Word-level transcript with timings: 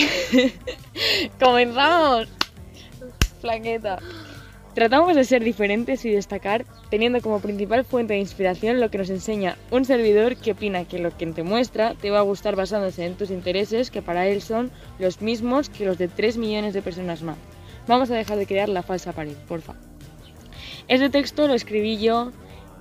¡Comenzamos! 1.40 2.28
Flaqueta. 3.40 3.98
Tratamos 4.74 5.16
de 5.16 5.24
ser 5.24 5.42
diferentes 5.42 6.04
y 6.04 6.10
destacar, 6.10 6.64
teniendo 6.90 7.20
como 7.20 7.40
principal 7.40 7.84
fuente 7.84 8.14
de 8.14 8.20
inspiración 8.20 8.80
lo 8.80 8.90
que 8.90 8.98
nos 8.98 9.10
enseña 9.10 9.56
un 9.72 9.84
servidor 9.84 10.36
que 10.36 10.52
opina 10.52 10.84
que 10.84 11.00
lo 11.00 11.16
que 11.16 11.26
te 11.26 11.42
muestra 11.42 11.94
te 11.94 12.10
va 12.10 12.20
a 12.20 12.22
gustar 12.22 12.54
basándose 12.54 13.04
en 13.04 13.14
tus 13.14 13.30
intereses, 13.30 13.90
que 13.90 14.00
para 14.00 14.28
él 14.28 14.40
son 14.42 14.70
los 15.00 15.20
mismos 15.22 15.68
que 15.68 15.86
los 15.86 15.98
de 15.98 16.06
3 16.06 16.36
millones 16.36 16.72
de 16.72 16.82
personas 16.82 17.22
más. 17.22 17.36
Vamos 17.88 18.10
a 18.10 18.14
dejar 18.14 18.38
de 18.38 18.46
crear 18.46 18.68
la 18.68 18.84
falsa 18.84 19.12
pared, 19.12 19.34
porfa. 19.48 19.74
Este 20.86 21.10
texto 21.10 21.48
lo 21.48 21.54
escribí 21.54 21.98
yo 21.98 22.30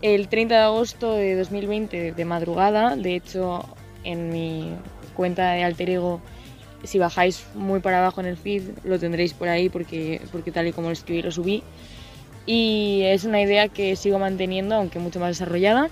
el 0.01 0.29
30 0.29 0.55
de 0.55 0.61
agosto 0.61 1.13
de 1.13 1.35
2020 1.35 2.11
de 2.11 2.25
madrugada, 2.25 2.95
de 2.95 3.15
hecho 3.15 3.65
en 4.03 4.29
mi 4.29 4.71
cuenta 5.15 5.53
de 5.53 5.63
alter 5.63 5.89
ego 5.89 6.21
si 6.83 6.99
bajáis 6.99 7.45
muy 7.55 7.79
para 7.79 7.99
abajo 7.99 8.21
en 8.21 8.27
el 8.27 8.37
feed 8.37 8.63
lo 8.83 8.99
tendréis 8.99 9.33
por 9.33 9.47
ahí 9.47 9.69
porque, 9.69 10.21
porque 10.31 10.51
tal 10.51 10.67
y 10.67 10.71
como 10.71 10.87
lo 10.87 10.93
escribí 10.93 11.21
lo 11.21 11.31
subí. 11.31 11.63
Y 12.45 13.01
es 13.05 13.25
una 13.25 13.41
idea 13.41 13.67
que 13.67 13.95
sigo 13.95 14.17
manteniendo, 14.17 14.75
aunque 14.75 14.97
mucho 14.99 15.19
más 15.19 15.29
desarrollada. 15.29 15.89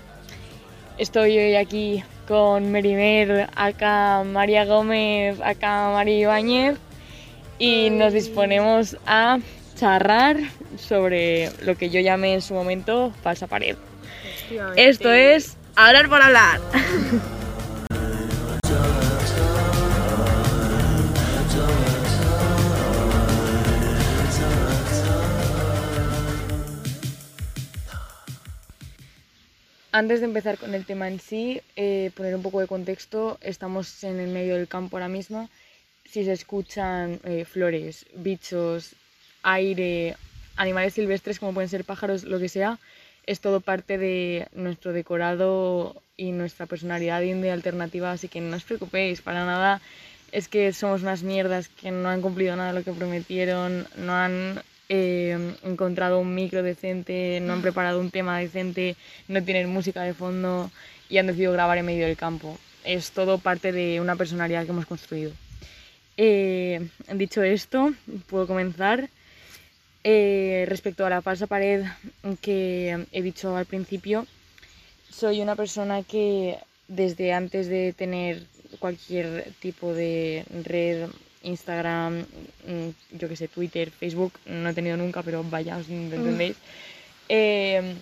Estoy 0.96 1.38
hoy 1.38 1.54
aquí 1.54 2.02
con 2.26 2.72
Merimer, 2.72 3.48
acá 3.54 4.24
María 4.24 4.64
Gómez, 4.64 5.40
acá 5.40 5.90
María 5.92 6.18
Ibáñez 6.18 6.76
y 7.58 7.90
nos 7.90 8.12
disponemos 8.12 8.96
a 9.06 9.38
charrar 9.76 10.36
sobre 10.76 11.50
lo 11.62 11.76
que 11.76 11.90
yo 11.90 12.00
llamé 12.00 12.34
en 12.34 12.42
su 12.42 12.54
momento 12.54 13.12
falsa 13.22 13.46
pared. 13.46 13.76
Esto 14.76 15.12
es 15.12 15.56
hablar 15.76 16.08
por 16.08 16.22
hablar. 16.22 16.60
Antes 29.90 30.20
de 30.20 30.26
empezar 30.26 30.58
con 30.58 30.74
el 30.74 30.84
tema 30.84 31.08
en 31.08 31.18
sí, 31.18 31.62
eh, 31.74 32.10
poner 32.14 32.34
un 32.34 32.42
poco 32.42 32.60
de 32.60 32.66
contexto, 32.66 33.38
estamos 33.40 34.04
en 34.04 34.20
el 34.20 34.28
medio 34.28 34.54
del 34.54 34.68
campo 34.68 34.96
ahora 34.96 35.08
mismo. 35.08 35.48
Si 36.04 36.24
se 36.24 36.32
escuchan 36.32 37.20
eh, 37.24 37.46
flores, 37.46 38.04
bichos, 38.14 38.94
aire, 39.42 40.14
animales 40.56 40.92
silvestres 40.92 41.38
como 41.38 41.54
pueden 41.54 41.70
ser 41.70 41.84
pájaros, 41.84 42.24
lo 42.24 42.38
que 42.38 42.50
sea, 42.50 42.78
es 43.24 43.40
todo 43.40 43.60
parte 43.60 43.96
de 43.96 44.48
nuestro 44.52 44.92
decorado 44.92 46.02
y 46.18 46.32
nuestra 46.32 46.66
personalidad 46.66 47.22
indie 47.22 47.50
alternativa, 47.50 48.12
así 48.12 48.28
que 48.28 48.42
no 48.42 48.56
os 48.56 48.64
preocupéis 48.64 49.22
para 49.22 49.46
nada. 49.46 49.80
Es 50.32 50.48
que 50.48 50.74
somos 50.74 51.00
unas 51.00 51.22
mierdas 51.22 51.68
que 51.68 51.90
no 51.90 52.10
han 52.10 52.20
cumplido 52.20 52.54
nada 52.56 52.74
de 52.74 52.78
lo 52.78 52.84
que 52.84 52.92
prometieron, 52.92 53.88
no 53.96 54.12
han 54.12 54.60
eh, 54.88 55.54
encontrado 55.64 56.20
un 56.20 56.34
micro 56.34 56.62
decente, 56.62 57.40
no 57.40 57.52
han 57.52 57.62
preparado 57.62 58.00
un 58.00 58.10
tema 58.10 58.38
decente, 58.38 58.96
no 59.28 59.42
tienen 59.42 59.68
música 59.68 60.02
de 60.02 60.14
fondo 60.14 60.70
y 61.08 61.18
han 61.18 61.26
decidido 61.26 61.52
grabar 61.52 61.78
en 61.78 61.86
medio 61.86 62.06
del 62.06 62.16
campo. 62.16 62.58
Es 62.84 63.10
todo 63.10 63.38
parte 63.38 63.72
de 63.72 64.00
una 64.00 64.16
personalidad 64.16 64.64
que 64.64 64.70
hemos 64.70 64.86
construido. 64.86 65.32
Eh, 66.16 66.88
dicho 67.14 67.42
esto, 67.42 67.92
puedo 68.28 68.46
comenzar. 68.46 69.08
Eh, 70.04 70.64
respecto 70.68 71.04
a 71.04 71.10
la 71.10 71.22
falsa 71.22 71.46
pared 71.46 71.84
que 72.40 73.06
he 73.12 73.22
dicho 73.22 73.56
al 73.56 73.66
principio, 73.66 74.26
soy 75.10 75.40
una 75.40 75.56
persona 75.56 76.02
que 76.02 76.56
desde 76.86 77.32
antes 77.32 77.66
de 77.66 77.92
tener 77.92 78.44
cualquier 78.78 79.52
tipo 79.60 79.92
de 79.92 80.44
red 80.64 81.08
Instagram, 81.42 82.20
mm, 82.66 83.16
yo 83.18 83.28
que 83.28 83.36
sé, 83.36 83.48
Twitter, 83.48 83.90
Facebook, 83.90 84.32
no 84.46 84.68
he 84.68 84.74
tenido 84.74 84.96
nunca, 84.96 85.22
pero 85.22 85.44
vaya, 85.44 85.76
os 85.76 85.88
entendéis. 85.88 86.56
Eh, 87.28 87.94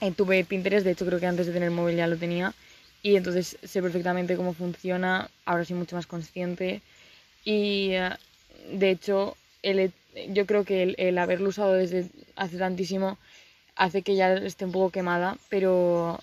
eh, 0.00 0.12
tuve 0.12 0.44
Pinterest, 0.44 0.84
de 0.84 0.92
hecho 0.92 1.06
creo 1.06 1.20
que 1.20 1.26
antes 1.26 1.46
de 1.46 1.52
tener 1.52 1.70
móvil 1.70 1.96
ya 1.96 2.06
lo 2.06 2.16
tenía. 2.16 2.54
Y 3.02 3.16
entonces 3.16 3.56
sé 3.62 3.82
perfectamente 3.82 4.36
cómo 4.36 4.52
funciona, 4.52 5.30
ahora 5.44 5.64
soy 5.64 5.76
mucho 5.76 5.96
más 5.96 6.06
consciente. 6.06 6.82
Y 7.44 7.90
eh, 7.92 8.10
de 8.72 8.90
hecho 8.90 9.36
el, 9.62 9.92
yo 10.30 10.46
creo 10.46 10.64
que 10.64 10.94
el, 10.98 11.18
haberlo 11.18 11.48
usado 11.50 11.74
desde 11.74 12.08
hace 12.36 12.58
tantísimo 12.58 13.18
hace 13.76 14.02
que 14.02 14.16
ya 14.16 14.34
esté 14.34 14.64
un 14.64 14.72
poco 14.72 14.90
quemada, 14.90 15.36
pero 15.50 16.18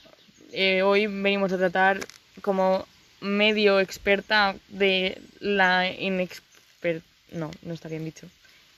hoy 0.83 1.07
venimos 1.07 1.51
a 1.51 1.57
tratar 1.57 1.99
como 2.41 2.85
medio 3.23 3.79
experta 3.79 4.55
de 4.69 5.19
la 5.39 5.89
inexpert... 5.89 7.03
No, 7.31 7.49
no 7.63 7.73
está 7.73 7.89
bien 7.89 8.05
dicho. 8.05 8.27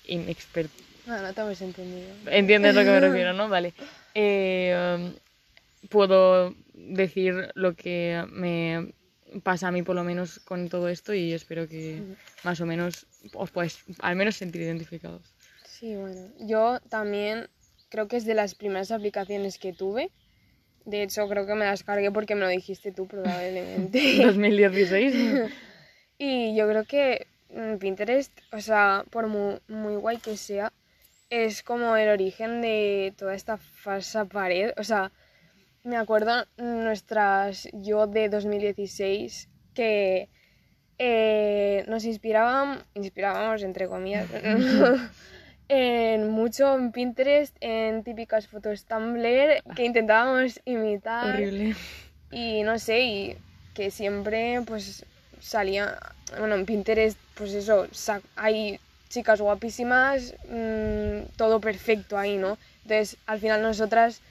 Inexpert... 0.07 0.71
No, 1.07 1.21
no 1.21 1.33
te 1.33 1.41
habéis 1.41 1.61
entendido. 1.61 2.07
Entiendes 2.27 2.73
lo 2.73 2.81
que 2.81 2.89
me 2.89 2.99
refiero, 2.99 3.33
¿no? 3.33 3.49
Vale. 3.49 3.73
Eh, 4.17 4.73
um, 4.97 5.13
puedo 5.89 6.55
decir 6.73 7.51
lo 7.53 7.75
que 7.75 8.23
me 8.31 8.93
pasa 9.43 9.67
a 9.67 9.71
mí 9.71 9.83
por 9.83 9.93
lo 9.93 10.05
menos 10.05 10.39
con 10.39 10.69
todo 10.69 10.87
esto 10.87 11.13
y 11.13 11.33
espero 11.33 11.67
que 11.67 12.01
más 12.43 12.61
o 12.61 12.65
menos 12.65 13.07
os 13.33 13.51
podáis 13.51 13.79
al 13.99 14.15
menos 14.15 14.37
sentir 14.37 14.61
identificados. 14.61 15.21
Sí, 15.65 15.95
bueno, 15.95 16.29
yo 16.39 16.79
también 16.87 17.49
creo 17.89 18.07
que 18.07 18.17
es 18.17 18.25
de 18.25 18.35
las 18.35 18.55
primeras 18.55 18.91
aplicaciones 18.91 19.57
que 19.57 19.73
tuve 19.73 20.11
de 20.85 21.03
hecho, 21.03 21.27
creo 21.27 21.45
que 21.45 21.55
me 21.55 21.65
las 21.65 21.83
cargué 21.83 22.11
porque 22.11 22.35
me 22.35 22.41
lo 22.41 22.47
dijiste 22.47 22.91
tú 22.91 23.07
probablemente. 23.07 24.17
2016. 24.25 25.51
y 26.17 26.55
yo 26.55 26.67
creo 26.69 26.83
que 26.85 27.27
mm, 27.49 27.77
Pinterest, 27.77 28.31
o 28.51 28.61
sea, 28.61 29.03
por 29.09 29.27
muy, 29.27 29.59
muy 29.67 29.95
guay 29.95 30.17
que 30.17 30.37
sea, 30.37 30.71
es 31.29 31.63
como 31.63 31.95
el 31.97 32.09
origen 32.09 32.61
de 32.61 33.13
toda 33.17 33.33
esta 33.35 33.57
falsa 33.57 34.25
pared. 34.25 34.71
O 34.77 34.83
sea, 34.83 35.11
me 35.83 35.97
acuerdo 35.97 36.45
nuestras 36.57 37.67
yo 37.73 38.07
de 38.07 38.29
2016 38.29 39.49
que 39.73 40.29
eh, 40.97 41.83
nos 41.87 42.05
inspiraban, 42.05 42.83
inspirábamos 42.93 43.63
entre 43.63 43.87
comillas, 43.87 44.27
en 45.67 46.29
mucho 46.29 46.75
en 46.75 46.91
Pinterest, 46.91 47.55
en 47.59 48.03
típicas 48.03 48.47
fotos 48.47 48.85
Tumblr 48.85 49.63
que 49.75 49.85
intentábamos 49.85 50.59
imitar. 50.65 51.35
Horrible. 51.35 51.75
Y 52.31 52.63
no 52.63 52.79
sé, 52.79 53.01
y 53.01 53.37
que 53.73 53.91
siempre 53.91 54.61
pues 54.65 55.05
salía, 55.39 55.97
bueno, 56.39 56.55
en 56.55 56.65
Pinterest 56.65 57.17
pues 57.35 57.53
eso, 57.53 57.87
hay 58.35 58.79
chicas 59.09 59.41
guapísimas, 59.41 60.33
mm, 60.49 61.35
todo 61.37 61.59
perfecto 61.59 62.17
ahí, 62.17 62.37
¿no? 62.37 62.57
Entonces, 62.83 63.17
al 63.25 63.39
final 63.39 63.61
nosotras 63.61 64.21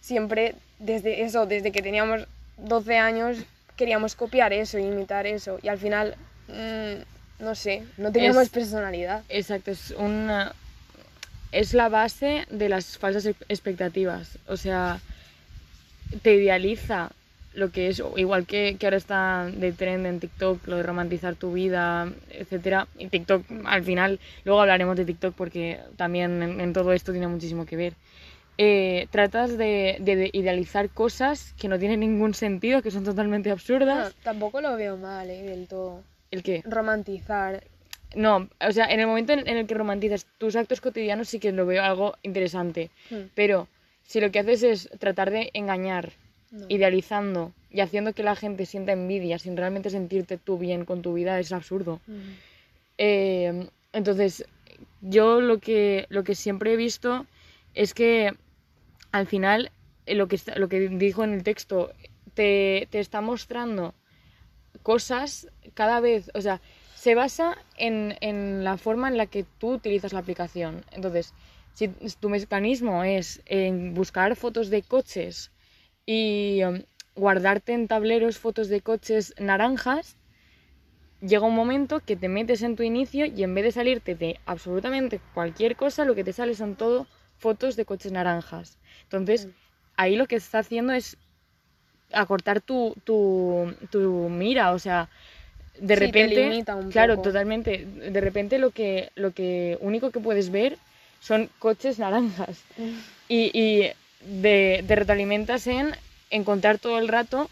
siempre, 0.00 0.54
desde 0.78 1.22
eso, 1.22 1.46
desde 1.46 1.72
que 1.72 1.82
teníamos 1.82 2.26
12 2.56 2.96
años, 2.98 3.38
queríamos 3.76 4.14
copiar 4.14 4.52
eso, 4.52 4.78
imitar 4.78 5.26
eso, 5.26 5.58
y 5.62 5.68
al 5.68 5.78
final, 5.78 6.16
mm, 6.48 7.42
no 7.44 7.54
sé, 7.54 7.84
no 7.98 8.12
teníamos 8.12 8.48
personalidad. 8.48 9.22
Exacto, 9.28 9.70
es 9.70 9.90
una 9.90 10.54
es 11.52 11.74
la 11.74 11.88
base 11.88 12.46
de 12.50 12.68
las 12.68 12.98
falsas 12.98 13.26
expectativas. 13.48 14.38
O 14.46 14.56
sea, 14.56 15.00
te 16.22 16.34
idealiza 16.34 17.10
lo 17.56 17.70
que 17.70 17.88
es, 17.88 18.02
igual 18.16 18.46
que, 18.46 18.76
que 18.78 18.86
ahora 18.86 18.98
está 18.98 19.46
de 19.46 19.72
trend 19.72 20.06
en 20.06 20.20
TikTok, 20.20 20.66
lo 20.66 20.76
de 20.76 20.82
romantizar 20.82 21.34
tu 21.34 21.52
vida, 21.52 22.12
etcétera. 22.30 22.86
Y 22.98 23.08
TikTok, 23.08 23.44
al 23.64 23.82
final, 23.82 24.20
luego 24.44 24.60
hablaremos 24.60 24.96
de 24.96 25.06
TikTok 25.06 25.34
porque 25.34 25.80
también 25.96 26.60
en, 26.60 26.72
todo 26.72 26.92
esto 26.92 27.12
tiene 27.12 27.28
muchísimo 27.28 27.64
que 27.64 27.76
ver. 27.76 27.94
Eh, 28.58 29.08
tratas 29.10 29.58
de, 29.58 29.96
de, 30.00 30.30
idealizar 30.32 30.88
cosas 30.90 31.54
que 31.58 31.68
no 31.68 31.78
tienen 31.78 32.00
ningún 32.00 32.34
sentido, 32.34 32.82
que 32.82 32.90
son 32.90 33.04
totalmente 33.04 33.50
absurdas. 33.50 34.14
tampoco 34.22 34.60
lo 34.60 34.76
veo 34.76 34.96
mal, 34.96 35.28
¿eh? 35.30 35.42
Del 35.42 35.66
todo. 35.66 36.02
¿El 36.30 36.42
qué? 36.42 36.62
Romantizar. 36.66 37.64
No, 38.16 38.48
o 38.66 38.72
sea, 38.72 38.86
en 38.86 38.98
el 38.98 39.06
momento 39.06 39.34
en, 39.34 39.46
el 39.46 39.66
que 39.66 39.74
romantizas 39.74 40.26
tus 40.38 40.56
actos 40.56 40.80
cotidianos 40.80 41.28
sí 41.28 41.38
que 41.38 41.52
lo 41.52 41.66
veo 41.66 41.82
algo 41.82 42.16
interesante. 42.22 42.90
Hmm. 43.10 43.28
Pero 43.34 43.68
si 44.04 44.20
lo 44.20 44.32
que 44.32 44.38
haces 44.38 44.62
es 44.62 44.90
tratar 44.98 45.30
de 45.30 45.50
engañar, 45.52 46.12
idealizando 46.68 47.52
y 47.70 47.80
haciendo 47.80 48.14
que 48.14 48.22
la 48.22 48.34
gente 48.34 48.64
sienta 48.64 48.92
envidia 48.92 49.38
sin 49.38 49.54
realmente 49.54 49.90
sentirte 49.90 50.38
tú 50.38 50.56
bien 50.56 50.86
con 50.86 51.02
tu 51.02 51.12
vida, 51.12 51.38
es 51.38 51.52
absurdo. 51.52 52.00
Hmm. 52.06 52.32
Eh, 52.96 53.68
entonces, 53.92 54.46
yo 55.02 55.42
lo 55.42 55.58
que, 55.58 56.06
lo 56.08 56.24
que 56.24 56.34
siempre 56.34 56.72
he 56.72 56.76
visto 56.76 57.26
es 57.74 57.92
que 57.92 58.32
al 59.12 59.26
final 59.26 59.70
eh, 60.06 60.14
lo 60.14 60.26
que, 60.26 60.40
lo 60.56 60.70
que 60.70 60.88
dijo 60.88 61.22
en 61.22 61.34
el 61.34 61.42
texto 61.42 61.92
te, 62.32 62.88
te 62.90 62.98
está 62.98 63.20
mostrando 63.20 63.94
cosas 64.82 65.48
cada 65.74 66.00
vez, 66.00 66.30
o 66.32 66.40
sea, 66.40 66.62
se 67.06 67.14
basa 67.14 67.56
en, 67.76 68.16
en, 68.20 68.64
la 68.64 68.76
forma 68.78 69.06
en 69.06 69.16
la 69.16 69.26
que 69.26 69.44
tú 69.44 69.74
utilizas 69.74 70.12
la 70.12 70.18
aplicación. 70.18 70.84
Entonces, 70.90 71.34
si 71.72 71.86
tu 72.18 72.28
mecanismo 72.28 73.04
es 73.04 73.42
en 73.46 73.94
buscar 73.94 74.34
fotos 74.34 74.70
de 74.70 74.82
coches 74.82 75.52
y 76.04 76.64
um, 76.64 76.82
guardarte 77.14 77.74
en 77.74 77.86
tableros 77.86 78.38
fotos 78.38 78.68
de 78.68 78.80
coches 78.80 79.34
naranjas, 79.38 80.16
llega 81.20 81.46
un 81.46 81.54
momento 81.54 82.00
que 82.00 82.16
te 82.16 82.28
metes 82.28 82.62
en 82.62 82.74
tu 82.74 82.82
inicio 82.82 83.24
y 83.24 83.44
en 83.44 83.54
vez 83.54 83.62
de 83.62 83.70
salirte 83.70 84.16
de 84.16 84.40
absolutamente 84.44 85.20
cualquier 85.32 85.76
cosa, 85.76 86.04
lo 86.04 86.16
que 86.16 86.24
te 86.24 86.32
sale 86.32 86.56
son 86.56 86.74
todo 86.74 87.06
fotos 87.38 87.76
de 87.76 87.84
coches 87.84 88.10
naranjas. 88.10 88.80
Entonces, 89.04 89.46
ahí 89.96 90.16
lo 90.16 90.26
que 90.26 90.34
está 90.34 90.58
haciendo 90.58 90.92
es 90.92 91.16
acortar 92.12 92.60
tu, 92.60 92.96
tu, 93.04 93.72
tu 93.90 94.28
mira, 94.28 94.72
o 94.72 94.80
sea, 94.80 95.08
de 95.80 95.94
Sí, 95.96 96.00
te 96.00 96.06
repente, 96.06 96.40
limita 96.42 96.74
un 96.76 96.90
claro, 96.90 97.14
poco. 97.16 97.22
totalmente, 97.22 97.84
de 97.86 98.20
repente 98.20 98.58
lo 98.58 98.70
que, 98.70 99.10
lo 99.14 99.32
que 99.32 99.78
único 99.80 100.10
que 100.10 100.20
puedes 100.20 100.50
ver 100.50 100.78
son 101.20 101.48
coches 101.58 101.98
naranjas. 101.98 102.58
Y, 103.28 103.50
y 103.58 103.90
de, 104.20 104.84
te 104.86 104.96
retroalimentas 104.96 105.66
en 105.66 105.92
encontrar 106.30 106.78
todo 106.78 106.98
el 106.98 107.08
rato, 107.08 107.48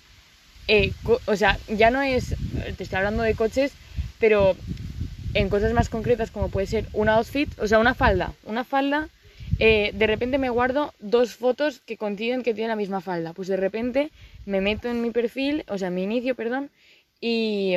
eh, 0.69 0.93
o 1.27 1.37
sea, 1.37 1.59
ya 1.69 1.91
no 1.91 2.03
es, 2.03 2.35
te 2.77 2.83
estoy 2.83 2.99
hablando 2.99 3.23
de 3.23 3.35
coches, 3.35 3.73
pero 4.19 4.57
en 5.35 5.49
cosas 5.49 5.73
más 5.73 5.89
concretas 5.89 6.31
como 6.31 6.49
puede 6.49 6.67
ser 6.67 6.87
un 6.93 7.09
outfit, 7.09 7.51
o 7.59 7.67
sea, 7.67 7.79
una 7.79 7.95
falda, 7.95 8.33
una 8.45 8.65
falda, 8.65 9.09
eh, 9.59 9.91
de 9.95 10.07
repente 10.07 10.39
me 10.39 10.51
guardo 10.51 10.93
dos 11.01 11.35
fotos 11.35 11.81
que 11.81 11.97
coinciden 11.97 12.43
que 12.43 12.55
tienen 12.55 12.71
la 12.71 12.77
misma 12.77 13.01
falda, 13.01 13.33
pues 13.33 13.49
de 13.49 13.57
repente 13.57 14.11
me 14.45 14.61
meto 14.61 14.89
en 14.89 15.03
mi 15.03 15.11
perfil, 15.11 15.65
o 15.69 15.79
sea, 15.79 15.89
en 15.89 15.95
mi 15.95 16.03
inicio, 16.05 16.35
perdón, 16.35 16.71
y 17.21 17.77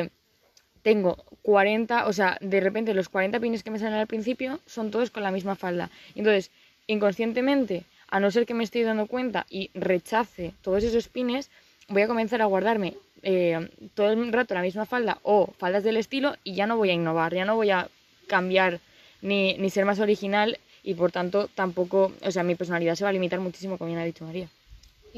tengo 0.88 1.18
40, 1.42 2.06
o 2.06 2.14
sea, 2.14 2.38
de 2.40 2.60
repente 2.60 2.94
los 2.94 3.10
40 3.10 3.38
pines 3.40 3.62
que 3.62 3.70
me 3.70 3.78
salen 3.78 3.98
al 3.98 4.06
principio 4.06 4.58
son 4.64 4.90
todos 4.90 5.10
con 5.10 5.22
la 5.22 5.30
misma 5.30 5.54
falda. 5.54 5.90
Entonces, 6.14 6.50
inconscientemente, 6.86 7.84
a 8.08 8.20
no 8.20 8.30
ser 8.30 8.46
que 8.46 8.54
me 8.54 8.64
estoy 8.64 8.84
dando 8.84 9.06
cuenta 9.06 9.44
y 9.50 9.70
rechace 9.74 10.54
todos 10.62 10.82
esos 10.82 11.08
pines, 11.08 11.50
voy 11.88 12.00
a 12.00 12.08
comenzar 12.08 12.40
a 12.40 12.46
guardarme 12.46 12.94
eh, 13.22 13.68
todo 13.92 14.12
el 14.12 14.32
rato 14.32 14.54
la 14.54 14.62
misma 14.62 14.86
falda 14.86 15.18
o 15.24 15.52
faldas 15.58 15.84
del 15.84 15.98
estilo 15.98 16.36
y 16.42 16.54
ya 16.54 16.66
no 16.66 16.78
voy 16.78 16.88
a 16.88 16.94
innovar, 16.94 17.34
ya 17.34 17.44
no 17.44 17.54
voy 17.54 17.68
a 17.68 17.90
cambiar 18.26 18.80
ni, 19.20 19.58
ni 19.58 19.68
ser 19.68 19.84
más 19.84 20.00
original 20.00 20.58
y 20.82 20.94
por 20.94 21.12
tanto 21.12 21.48
tampoco, 21.48 22.12
o 22.22 22.30
sea, 22.30 22.44
mi 22.44 22.54
personalidad 22.54 22.94
se 22.94 23.04
va 23.04 23.10
a 23.10 23.12
limitar 23.12 23.40
muchísimo, 23.40 23.76
como 23.76 23.88
bien 23.88 24.00
ha 24.00 24.06
dicho 24.06 24.24
María. 24.24 24.48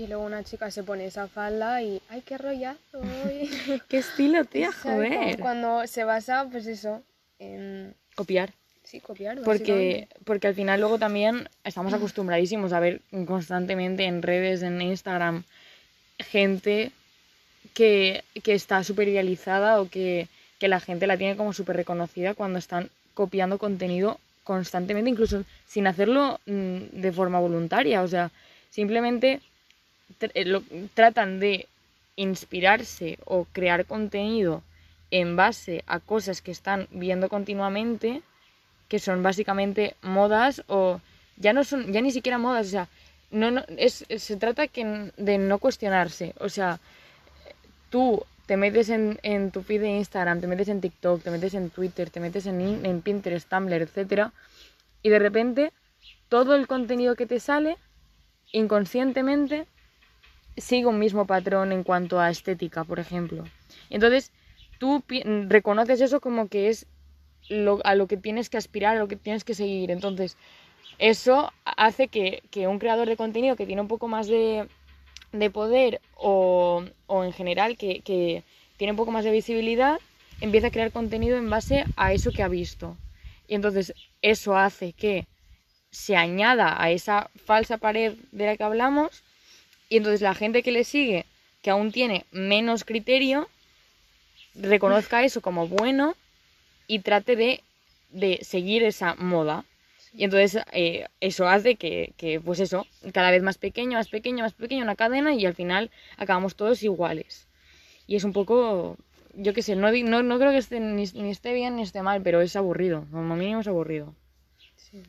Y 0.00 0.06
luego 0.06 0.24
una 0.24 0.42
chica 0.42 0.70
se 0.70 0.82
pone 0.82 1.04
esa 1.04 1.28
falda 1.28 1.82
y 1.82 2.00
¡ay, 2.08 2.22
qué 2.22 2.38
rollazo! 2.38 3.00
hoy". 3.00 3.50
¿Qué 3.88 3.98
estilo, 3.98 4.46
tía? 4.46 4.72
Joder. 4.82 5.38
Cuando 5.38 5.86
se 5.86 6.04
basa, 6.04 6.48
pues 6.50 6.66
eso, 6.66 7.02
en 7.38 7.94
Copiar. 8.14 8.54
sí, 8.82 9.00
copiar. 9.00 9.42
Porque, 9.42 10.08
porque 10.24 10.46
al 10.48 10.54
final 10.54 10.80
luego 10.80 10.98
también 10.98 11.50
estamos 11.64 11.92
acostumbradísimos 11.92 12.72
a 12.72 12.80
ver 12.80 13.02
constantemente 13.26 14.04
en 14.04 14.22
redes, 14.22 14.62
en 14.62 14.80
Instagram, 14.80 15.44
gente 16.18 16.92
que, 17.74 18.24
que 18.42 18.54
está 18.54 18.82
súper 18.82 19.08
idealizada 19.08 19.82
o 19.82 19.88
que, 19.90 20.28
que 20.58 20.68
la 20.68 20.80
gente 20.80 21.06
la 21.06 21.18
tiene 21.18 21.36
como 21.36 21.52
súper 21.52 21.76
reconocida 21.76 22.32
cuando 22.32 22.58
están 22.58 22.88
copiando 23.12 23.58
contenido 23.58 24.18
constantemente, 24.44 25.10
incluso 25.10 25.44
sin 25.66 25.86
hacerlo 25.86 26.40
mm, 26.46 27.00
de 27.00 27.12
forma 27.12 27.38
voluntaria. 27.38 28.02
O 28.02 28.08
sea, 28.08 28.30
simplemente 28.70 29.40
eh, 30.20 30.44
lo- 30.44 30.62
tratan 30.94 31.40
de 31.40 31.66
inspirarse 32.16 33.18
o 33.24 33.46
crear 33.52 33.86
contenido 33.86 34.62
en 35.10 35.36
base 35.36 35.84
a 35.86 36.00
cosas 36.00 36.42
que 36.42 36.50
están 36.50 36.86
viendo 36.90 37.28
continuamente 37.28 38.22
que 38.88 38.98
son 38.98 39.22
básicamente 39.22 39.94
modas 40.02 40.62
o 40.66 41.00
ya 41.36 41.52
no 41.52 41.64
son 41.64 41.92
ya 41.92 42.00
ni 42.00 42.10
siquiera 42.10 42.38
modas 42.38 42.66
o 42.66 42.70
sea 42.70 42.88
no, 43.30 43.50
no 43.50 43.64
es 43.76 44.04
se 44.16 44.36
trata 44.36 44.66
que, 44.68 45.12
de 45.16 45.38
no 45.38 45.58
cuestionarse 45.58 46.34
o 46.40 46.48
sea 46.48 46.80
tú 47.90 48.24
te 48.46 48.56
metes 48.56 48.88
en, 48.88 49.18
en 49.22 49.50
tu 49.52 49.62
feed 49.62 49.80
de 49.80 49.88
Instagram 49.90 50.40
te 50.40 50.46
metes 50.46 50.68
en 50.68 50.80
TikTok 50.80 51.22
te 51.22 51.30
metes 51.30 51.54
en 51.54 51.70
Twitter 51.70 52.10
te 52.10 52.20
metes 52.20 52.46
en, 52.46 52.60
en 52.84 53.02
Pinterest 53.02 53.48
Tumblr 53.48 53.82
etcétera 53.82 54.32
y 55.02 55.08
de 55.08 55.18
repente 55.18 55.72
todo 56.28 56.54
el 56.54 56.66
contenido 56.66 57.14
que 57.16 57.26
te 57.26 57.40
sale 57.40 57.76
inconscientemente 58.52 59.66
sigue 60.60 60.86
un 60.86 60.98
mismo 60.98 61.26
patrón 61.26 61.72
en 61.72 61.82
cuanto 61.82 62.20
a 62.20 62.30
estética 62.30 62.84
por 62.84 63.00
ejemplo 63.00 63.44
entonces 63.90 64.32
tú 64.78 65.02
reconoces 65.48 66.00
eso 66.00 66.20
como 66.20 66.48
que 66.48 66.68
es 66.68 66.86
a 67.84 67.94
lo 67.94 68.06
que 68.06 68.16
tienes 68.16 68.48
que 68.48 68.56
aspirar, 68.56 68.96
a 68.96 69.00
lo 69.00 69.08
que 69.08 69.16
tienes 69.16 69.44
que 69.44 69.54
seguir. 69.54 69.90
Entonces, 69.90 70.36
eso 70.98 71.52
hace 71.64 72.08
que, 72.08 72.42
un 72.66 72.78
creador 72.78 73.08
de 73.08 73.16
contenido 73.16 73.56
que 73.56 73.66
tiene 73.66 73.82
un 73.82 73.88
poco 73.88 74.08
más 74.08 74.26
de, 74.26 74.66
de 75.32 75.50
poder 75.50 76.00
o, 76.16 76.84
o 77.06 77.24
en 77.24 77.32
general 77.32 77.76
que, 77.76 78.00
que 78.00 78.42
tiene 78.76 78.92
un 78.92 78.96
poco 78.96 79.10
más 79.10 79.24
de 79.24 79.30
visibilidad, 79.30 80.00
empiece 80.40 80.68
a 80.68 80.70
crear 80.70 80.92
contenido 80.92 81.36
en 81.36 81.50
base 81.50 81.84
a 81.96 82.12
eso 82.12 82.30
que 82.30 82.42
ha 82.42 82.48
visto. 82.48 82.96
Y 83.48 83.54
entonces 83.54 83.94
eso 84.22 84.56
hace 84.56 84.92
que 84.92 85.26
se 85.90 86.16
añada 86.16 86.80
a 86.80 86.90
esa 86.90 87.30
falsa 87.44 87.78
pared 87.78 88.14
de 88.30 88.46
la 88.46 88.56
que 88.56 88.62
hablamos 88.62 89.24
y 89.90 89.96
entonces 89.98 90.22
la 90.22 90.34
gente 90.34 90.62
que 90.62 90.72
le 90.72 90.84
sigue, 90.84 91.26
que 91.60 91.70
aún 91.70 91.92
tiene 91.92 92.24
menos 92.30 92.84
criterio, 92.84 93.48
reconozca 94.54 95.24
eso 95.24 95.42
como 95.42 95.68
bueno 95.68 96.14
y 96.86 97.00
trate 97.00 97.36
de, 97.36 97.62
de 98.10 98.38
seguir 98.42 98.84
esa 98.84 99.16
moda. 99.16 99.64
Y 100.12 100.24
entonces 100.24 100.62
eh, 100.72 101.06
eso 101.20 101.48
hace 101.48 101.74
que, 101.74 102.14
que, 102.16 102.40
pues 102.40 102.60
eso, 102.60 102.86
cada 103.12 103.30
vez 103.32 103.42
más 103.42 103.58
pequeño, 103.58 103.98
más 103.98 104.08
pequeño, 104.08 104.44
más 104.44 104.54
pequeño, 104.54 104.82
una 104.82 104.96
cadena 104.96 105.34
y 105.34 105.44
al 105.44 105.54
final 105.54 105.90
acabamos 106.16 106.54
todos 106.54 106.82
iguales. 106.84 107.48
Y 108.06 108.14
es 108.14 108.22
un 108.22 108.32
poco, 108.32 108.96
yo 109.34 109.52
qué 109.54 109.62
sé, 109.62 109.74
no, 109.74 109.90
no, 109.90 110.22
no 110.22 110.38
creo 110.38 110.52
que 110.52 110.58
esté, 110.58 110.78
ni, 110.78 111.04
ni 111.14 111.30
esté 111.30 111.52
bien 111.52 111.76
ni 111.76 111.82
esté 111.82 112.02
mal, 112.02 112.22
pero 112.22 112.40
es 112.40 112.54
aburrido, 112.54 113.06
como 113.10 113.34
mínimo 113.36 113.60
es 113.60 113.68
aburrido. 113.68 114.14
Sí. 114.76 115.02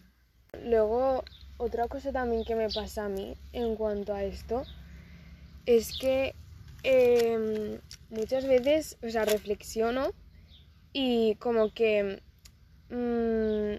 Luego, 0.63 1.23
otra 1.61 1.87
cosa 1.87 2.11
también 2.11 2.43
que 2.43 2.55
me 2.55 2.69
pasa 2.69 3.05
a 3.05 3.09
mí 3.09 3.35
en 3.53 3.75
cuanto 3.75 4.15
a 4.15 4.23
esto 4.23 4.63
es 5.67 5.95
que 5.95 6.33
em, 6.81 7.79
muchas 8.09 8.47
veces, 8.47 8.97
o 9.03 9.09
sea, 9.11 9.25
reflexiono 9.25 10.11
y 10.91 11.35
como 11.35 11.71
que 11.71 12.19
mm, 12.89 13.73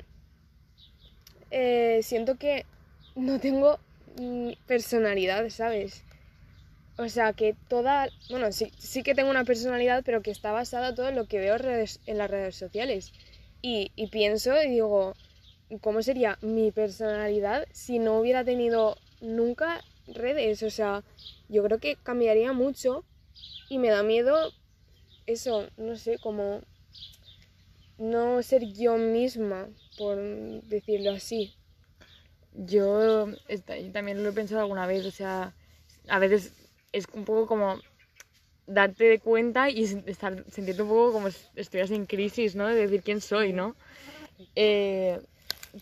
eh, 1.51 2.01
siento 2.05 2.37
que 2.37 2.67
no 3.17 3.41
tengo 3.41 3.81
personalidad, 4.69 5.49
¿sabes? 5.49 6.05
O 6.99 7.09
sea, 7.09 7.33
que 7.33 7.57
toda, 7.67 8.09
bueno, 8.31 8.53
sí, 8.53 8.71
sí 8.79 9.03
que 9.03 9.17
tengo 9.17 9.31
una 9.31 9.45
personalidad, 9.45 10.05
pero 10.05 10.23
que 10.23 10.31
está 10.31 10.53
basada 10.53 10.95
todo 10.95 11.09
en 11.09 11.17
lo 11.17 11.27
que 11.27 11.41
veo 11.41 11.57
en 11.57 12.19
las 12.19 12.31
redes 12.31 12.55
sociales. 12.55 13.13
Y, 13.61 13.91
y 13.97 14.07
pienso 14.09 14.63
y 14.63 14.69
digo, 14.69 15.15
¿cómo 15.81 16.03
sería 16.03 16.39
mi 16.43 16.71
personalidad 16.71 17.67
si 17.73 17.99
no 17.99 18.19
hubiera 18.19 18.45
tenido 18.45 18.97
nunca 19.21 19.83
redes? 20.07 20.63
O 20.63 20.71
sea, 20.71 21.03
yo 21.49 21.63
creo 21.63 21.79
que 21.79 21.97
cambiaría 21.97 22.53
mucho 22.53 23.05
y 23.69 23.79
me 23.79 23.89
da 23.89 24.03
miedo 24.03 24.53
eso, 25.27 25.69
no 25.77 25.97
sé, 25.97 26.19
como 26.19 26.61
no 27.99 28.43
ser 28.43 28.73
yo 28.73 28.97
misma, 28.97 29.69
por 29.97 30.17
decirlo 30.63 31.13
así. 31.13 31.55
Yo, 32.55 33.29
también 33.93 34.23
lo 34.23 34.31
he 34.31 34.33
pensado 34.33 34.61
alguna 34.61 34.87
vez, 34.87 35.07
o 35.07 35.11
sea, 35.11 35.55
a 36.09 36.19
veces 36.19 36.53
es 36.93 37.07
un 37.15 37.25
poco 37.25 37.47
como 37.47 37.81
darte 38.67 39.05
de 39.05 39.19
cuenta 39.19 39.71
y 39.71 39.85
estar, 40.07 40.45
sentirte 40.51 40.83
un 40.83 40.89
poco 40.89 41.13
como 41.13 41.31
si 41.31 41.39
estuvieras 41.57 41.91
en 41.91 42.07
crisis, 42.07 42.55
¿no? 42.55 42.67
De 42.69 42.75
decir 42.75 43.03
quién 43.03 43.21
soy, 43.21 43.53
¿no? 43.53 43.75
Eh, 44.55 45.21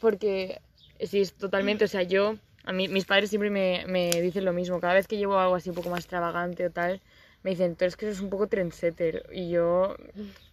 porque 0.01 0.61
sí, 1.01 1.21
es 1.21 1.33
totalmente, 1.33 1.85
o 1.85 1.89
sea, 1.89 2.03
yo, 2.03 2.37
a 2.65 2.73
mí, 2.73 2.89
mis 2.89 3.05
padres 3.07 3.31
siempre 3.31 3.51
me, 3.51 3.85
me 3.89 4.11
dicen 4.21 4.45
lo 4.45 4.53
mismo, 4.53 4.81
cada 4.81 4.95
vez 4.95 5.07
que 5.09 5.17
llevo 5.17 5.39
algo 5.39 5.55
así 5.57 5.71
un 5.71 5.75
poco 5.77 5.91
más 5.91 6.01
extravagante 6.01 6.67
o 6.67 6.71
tal, 6.71 7.01
me 7.43 7.51
dicen, 7.51 7.75
tú 7.77 7.85
es 7.87 7.97
que 7.97 8.07
eres 8.07 8.21
un 8.21 8.31
poco 8.31 8.49
trendsetter, 8.49 9.27
y 9.33 9.49
yo, 9.51 9.97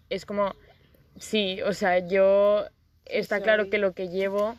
es 0.10 0.26
como, 0.26 0.56
sí, 1.20 1.62
o 1.64 1.74
sea, 1.74 2.00
yo, 2.00 2.66
está 3.06 3.42
claro 3.42 3.70
que 3.70 3.78
lo 3.78 3.94
que 3.94 4.08
llevo 4.10 4.58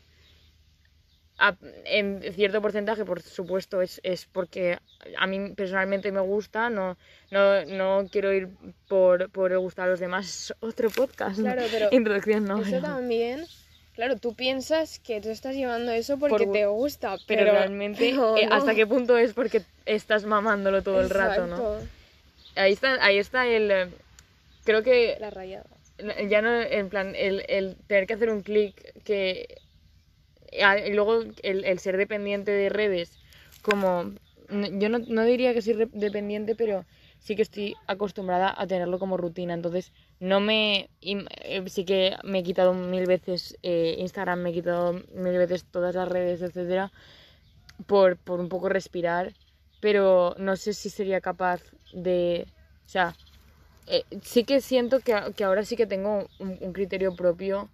a- 1.39 1.57
en 1.85 2.23
cierto 2.35 2.61
porcentaje, 2.61 3.05
por 3.05 3.23
supuesto, 3.23 3.81
es, 3.81 4.01
es 4.03 4.27
porque 4.27 4.79
a 5.17 5.27
mí 5.27 5.51
personalmente 5.55 6.11
me 6.13 6.21
gusta, 6.21 6.69
no, 6.69 6.97
no, 7.31 7.65
no 7.65 8.09
quiero 8.11 8.33
ir 8.33 8.49
por, 8.89 9.31
por 9.31 9.57
gustar 9.59 9.87
a 9.87 9.91
los 9.93 10.01
demás, 10.01 10.27
es 10.27 10.55
otro 10.61 10.91
podcast. 10.91 11.39
Claro, 11.39 11.63
pero 11.71 11.89
Introducción 11.93 12.45
no. 12.45 12.59
eso 12.61 12.71
pero- 12.73 12.83
también, 12.83 13.45
claro, 13.99 14.17
tú 14.17 14.33
piensas 14.33 15.01
que 15.01 15.21
tú 15.21 15.29
estás 15.29 15.57
llevando 15.57 15.91
eso 15.91 16.21
porque 16.21 16.45
Por 16.45 16.53
te 16.53 16.67
gusta, 16.67 17.19
pero, 17.27 17.43
pero, 17.47 17.53
realmente, 17.53 18.11
eh, 18.11 18.15
no. 18.15 18.37
¿hasta 18.53 18.73
qué 18.77 18.87
punto 18.87 19.19
es 19.19 19.33
porque 19.33 19.61
estás 19.87 20.25
mamándolo 20.25 20.85
todo 20.85 21.01
el 21.01 21.11
rato, 21.11 21.49
no? 21.49 21.81
Ahí 22.55 22.73
está, 22.75 23.05
ahí 23.05 23.19
está 23.19 23.45
el... 23.49 23.71
eh, 23.73 23.89
Creo 24.65 24.85
que 24.85 25.17
La 25.19 25.31
rayada. 25.31 25.67
ya 26.29 26.43
no, 26.43 26.61
en 26.61 26.89
plan, 26.91 27.17
el, 27.17 27.45
el 27.49 27.75
tener 27.89 28.07
que 28.07 28.15
hacer 28.15 28.31
un 28.31 28.43
clic 28.43 28.73
que... 29.03 29.49
a- 30.63 30.79
Y 30.79 30.93
luego 30.95 31.23
el, 31.43 31.65
el 31.65 31.79
ser 31.81 31.97
dependiente 31.97 32.53
de 32.53 32.69
redes, 32.69 33.19
como... 33.63 34.13
Yo 34.79 34.89
no, 34.91 35.01
no 35.01 35.25
diría 35.25 35.53
que 35.55 35.61
soy 35.61 35.91
dependiente, 35.93 36.55
pero 36.55 36.85
sí 37.19 37.35
que 37.35 37.43
estoy 37.43 37.75
acostumbrada 37.89 38.55
a 38.57 38.65
tenerlo 38.69 39.01
como 39.01 39.17
rutina. 39.17 39.55
Entonces, 39.55 39.93
no 40.21 40.41
me. 40.41 40.91
Eh, 41.01 41.65
sí 41.69 41.85
que 41.85 42.17
me 42.25 42.41
he 42.41 42.43
quitado 42.43 42.75
mil 42.75 43.07
veces 43.07 43.57
eh, 43.63 43.97
Instagram, 43.99 44.41
me 44.41 44.51
he 44.51 44.53
quitado 44.53 44.95
mil 45.15 45.39
veces 45.39 45.65
todas 45.65 45.95
las 45.95 46.09
redes, 46.09 46.43
etcétera, 46.43 46.93
por, 47.87 48.17
por 48.17 48.41
un 48.41 48.49
poco 48.49 48.69
respirar. 48.69 49.35
Pero 49.81 50.35
no 50.39 50.57
sé 50.57 50.73
si 50.75 50.91
sería 50.91 51.21
capaz 51.21 51.63
de. 51.93 52.47
O 52.87 52.89
sea, 52.89 53.15
eh, 53.87 54.05
sí 54.23 54.45
que 54.45 54.61
siento 54.61 55.01
que, 55.01 55.15
que, 55.37 55.45
ahora 55.45 55.65
sí 55.65 55.77
que 55.77 55.87
tengo 55.87 56.29
un, 56.39 56.59
un 56.61 56.73
criterio 56.73 57.15
propio 57.15 57.69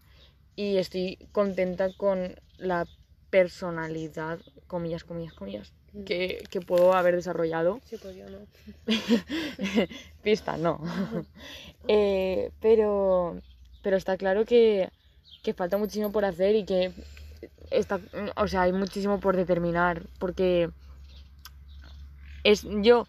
y 0.57 0.77
estoy 0.77 1.19
contenta 1.33 1.93
con 1.97 2.37
la 2.59 2.87
personalidad, 3.31 4.39
comillas, 4.67 5.05
comillas, 5.05 5.35
comillas. 5.35 5.73
Que, 6.05 6.43
que 6.51 6.61
puedo 6.61 6.93
haber 6.95 7.15
desarrollado. 7.17 7.81
Sí, 7.85 7.97
pues 8.01 8.17
yo 8.17 8.25
no. 8.29 8.39
Pista, 10.23 10.57
no. 10.57 10.81
Eh, 11.87 12.51
pero, 12.63 13.43
pero 13.83 13.99
está 13.99 14.17
claro 14.17 14.47
que, 14.47 14.89
que 15.43 15.53
falta 15.53 15.77
muchísimo 15.77 16.13
por 16.13 16.25
hacer 16.25 16.57
y 16.57 16.65
que 16.65 16.93
está, 17.71 18.01
o 18.37 18.49
sea, 18.49 18.63
hay 18.63 18.73
muchísimo 18.73 19.21
por 19.21 19.37
determinar. 19.37 20.01
Porque 20.19 20.71
es, 22.43 22.67
yo 22.81 23.07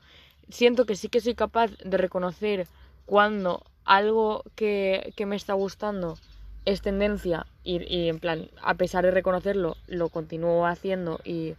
siento 0.50 0.86
que 0.86 0.98
sí 0.98 1.08
que 1.08 1.22
soy 1.22 1.36
capaz 1.36 1.72
de 1.86 1.98
reconocer 1.98 2.68
cuando 3.06 3.64
algo 3.86 4.44
que, 4.56 5.14
que 5.16 5.26
me 5.26 5.38
está 5.38 5.54
gustando 5.54 6.18
es 6.66 6.82
tendencia 6.82 7.46
y, 7.64 7.82
y 7.84 8.10
en 8.10 8.20
plan, 8.20 8.50
a 8.62 8.74
pesar 8.74 9.06
de 9.06 9.12
reconocerlo, 9.12 9.78
lo 9.88 10.10
continúo 10.10 10.66
haciendo 10.66 11.22
y, 11.24 11.56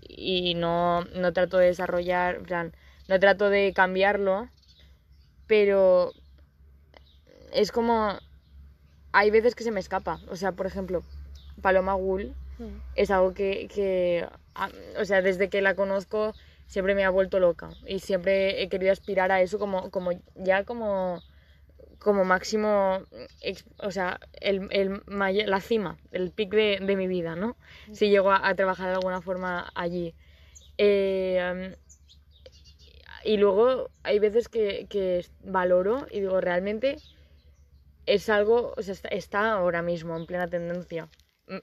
y 0.00 0.54
no, 0.54 1.04
no 1.04 1.32
trato 1.32 1.58
de 1.58 1.66
desarrollar, 1.66 2.40
plan, 2.42 2.72
no 3.08 3.18
trato 3.18 3.50
de 3.50 3.72
cambiarlo, 3.74 4.48
pero 5.46 6.14
es 7.52 7.72
como, 7.72 8.18
hay 9.12 9.30
veces 9.30 9.54
que 9.54 9.64
se 9.64 9.70
me 9.70 9.80
escapa, 9.80 10.20
o 10.28 10.36
sea, 10.36 10.52
por 10.52 10.66
ejemplo, 10.66 11.02
Paloma 11.60 11.94
Gull 11.94 12.34
Mm. 12.58 12.78
es 12.96 13.10
algo 13.10 13.34
que, 13.34 13.68
que 13.72 14.26
o 14.98 15.04
sea, 15.04 15.22
desde 15.22 15.48
que 15.48 15.62
la 15.62 15.74
conozco 15.74 16.34
siempre 16.66 16.94
me 16.94 17.04
ha 17.04 17.10
vuelto 17.10 17.38
loca 17.38 17.76
y 17.86 18.00
siempre 18.00 18.60
he 18.62 18.68
querido 18.68 18.92
aspirar 18.92 19.30
a 19.30 19.40
eso 19.40 19.58
como, 19.58 19.90
como 19.90 20.10
ya 20.34 20.64
como, 20.64 21.22
como 21.98 22.24
máximo, 22.24 23.02
o 23.78 23.90
sea, 23.90 24.20
el, 24.40 24.68
el 24.70 25.02
la 25.06 25.60
cima, 25.60 25.98
el 26.12 26.30
pic 26.30 26.50
de, 26.50 26.78
de 26.80 26.96
mi 26.96 27.06
vida, 27.08 27.36
¿no? 27.36 27.56
Si 27.92 28.08
llego 28.10 28.30
a, 28.30 28.46
a 28.48 28.54
trabajar 28.54 28.88
de 28.88 28.94
alguna 28.94 29.20
forma 29.20 29.70
allí. 29.74 30.14
Eh, 30.78 31.74
y 33.24 33.36
luego 33.36 33.90
hay 34.02 34.18
veces 34.18 34.48
que, 34.48 34.86
que 34.88 35.26
valoro 35.40 36.06
y 36.10 36.20
digo, 36.20 36.40
realmente 36.40 36.98
es 38.06 38.28
algo, 38.28 38.74
o 38.76 38.82
sea, 38.82 38.92
está, 38.94 39.08
está 39.08 39.52
ahora 39.52 39.82
mismo 39.82 40.16
en 40.16 40.26
plena 40.26 40.48
tendencia. 40.48 41.08
Mm, 41.46 41.58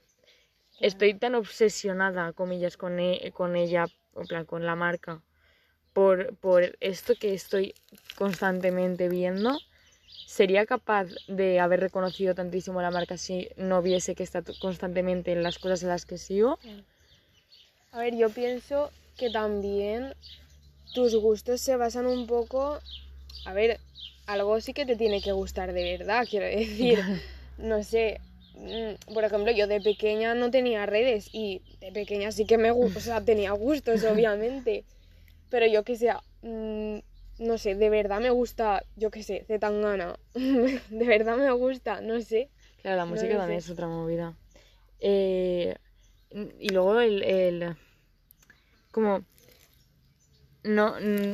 Estoy 0.79 1.13
tan 1.15 1.35
obsesionada, 1.35 2.33
comillas, 2.33 2.77
con, 2.77 2.99
e- 2.99 3.31
con 3.33 3.55
ella, 3.55 3.87
en 4.15 4.27
plan, 4.27 4.45
con 4.45 4.65
la 4.65 4.75
marca, 4.75 5.23
por, 5.93 6.35
por 6.37 6.77
esto 6.81 7.15
que 7.19 7.33
estoy 7.33 7.75
constantemente 8.17 9.09
viendo. 9.09 9.61
¿Sería 10.25 10.65
capaz 10.65 11.07
de 11.27 11.59
haber 11.59 11.79
reconocido 11.79 12.33
tantísimo 12.35 12.81
la 12.81 12.91
marca 12.91 13.17
si 13.17 13.49
no 13.57 13.81
viese 13.81 14.15
que 14.15 14.23
está 14.23 14.43
constantemente 14.59 15.31
en 15.31 15.43
las 15.43 15.59
cosas 15.59 15.83
en 15.83 15.89
las 15.89 16.05
que 16.05 16.17
sigo? 16.17 16.57
A 17.91 17.99
ver, 17.99 18.15
yo 18.15 18.29
pienso 18.29 18.91
que 19.17 19.29
también 19.29 20.13
tus 20.93 21.15
gustos 21.15 21.61
se 21.61 21.75
basan 21.75 22.07
un 22.07 22.27
poco. 22.27 22.79
A 23.45 23.53
ver, 23.53 23.79
algo 24.27 24.59
sí 24.61 24.73
que 24.73 24.85
te 24.85 24.95
tiene 24.95 25.21
que 25.21 25.31
gustar 25.31 25.73
de 25.73 25.97
verdad, 25.97 26.27
quiero 26.29 26.45
decir. 26.45 26.99
No 27.57 27.83
sé. 27.83 28.19
mm, 28.55 29.13
Por 29.13 29.23
ejemplo, 29.23 29.49
yo 29.53 29.67
de 29.67 29.79
pequeña 29.79 30.35
no 30.35 30.51
tenía 30.51 30.85
redes 30.85 31.29
y 31.31 31.61
de 31.79 31.93
pequeña 31.93 32.33
sí 32.33 32.45
que 32.45 32.57
me 32.57 32.71
o 32.71 32.89
sea, 32.99 33.23
tenía 33.23 33.51
gustos, 33.53 34.03
obviamente. 34.03 34.83
Pero 35.49 35.67
yo 35.67 35.83
que 35.83 35.95
sé, 35.95 36.11
mm, 36.41 36.97
no 37.39 37.57
sé, 37.57 37.75
de 37.75 37.89
verdad 37.89 38.21
me 38.21 38.29
gusta, 38.29 38.83
yo 38.95 39.11
que 39.11 39.23
sé, 39.23 39.43
Zetangana. 39.47 40.17
de 40.33 41.05
verdad 41.07 41.37
me 41.37 41.51
gusta, 41.51 42.01
no 42.01 42.19
sé. 42.21 42.49
Claro, 42.81 42.97
la 42.97 43.05
música 43.05 43.37
también 43.37 43.59
sé. 43.59 43.65
es 43.65 43.69
otra 43.71 43.87
movida. 43.87 44.33
Eh, 44.99 45.75
y 46.59 46.69
luego 46.69 46.99
el, 46.99 47.23
el- 47.23 47.75
como 48.91 49.23
no 50.63 50.95
mm, 50.99 51.33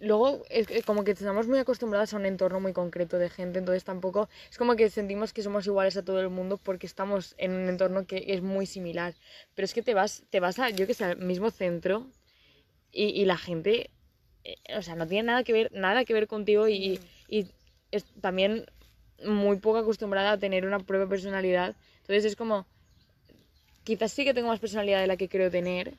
luego 0.00 0.42
es 0.50 0.66
como 0.84 1.04
que 1.04 1.12
estamos 1.12 1.48
muy 1.48 1.58
acostumbrados 1.58 2.12
a 2.12 2.16
un 2.16 2.26
entorno 2.26 2.60
muy 2.60 2.72
concreto 2.72 3.18
de 3.18 3.30
gente, 3.30 3.58
entonces 3.58 3.84
tampoco 3.84 4.28
es 4.50 4.58
como 4.58 4.76
que 4.76 4.90
sentimos 4.90 5.32
que 5.32 5.42
somos 5.42 5.66
iguales 5.66 5.96
a 5.96 6.04
todo 6.04 6.20
el 6.20 6.28
mundo 6.30 6.58
porque 6.58 6.86
estamos 6.86 7.34
en 7.38 7.52
un 7.52 7.68
entorno 7.68 8.06
que 8.06 8.24
es 8.28 8.42
muy 8.42 8.66
similar. 8.66 9.14
Pero 9.54 9.64
es 9.64 9.74
que 9.74 9.82
te 9.82 9.94
vas, 9.94 10.24
te 10.30 10.40
vas 10.40 10.58
a, 10.58 10.70
yo 10.70 10.86
que 10.86 10.94
sé, 10.94 11.04
al 11.04 11.18
mismo 11.18 11.50
centro 11.50 12.06
y, 12.92 13.06
y 13.20 13.24
la 13.24 13.36
gente, 13.36 13.90
o 14.76 14.82
sea, 14.82 14.94
no 14.94 15.06
tiene 15.06 15.24
nada 15.28 15.44
que 15.44 15.52
ver, 15.52 15.72
nada 15.72 16.04
que 16.04 16.14
ver 16.14 16.26
contigo 16.26 16.68
y, 16.68 17.00
y 17.28 17.46
es 17.90 18.04
también 18.20 18.66
muy 19.24 19.56
poco 19.58 19.78
acostumbrada 19.78 20.32
a 20.32 20.38
tener 20.38 20.66
una 20.66 20.78
propia 20.78 21.06
personalidad. 21.08 21.74
Entonces 22.02 22.24
es 22.26 22.36
como, 22.36 22.66
quizás 23.84 24.12
sí 24.12 24.24
que 24.24 24.34
tengo 24.34 24.48
más 24.48 24.60
personalidad 24.60 25.00
de 25.00 25.06
la 25.06 25.16
que 25.16 25.28
creo 25.28 25.50
tener, 25.50 25.94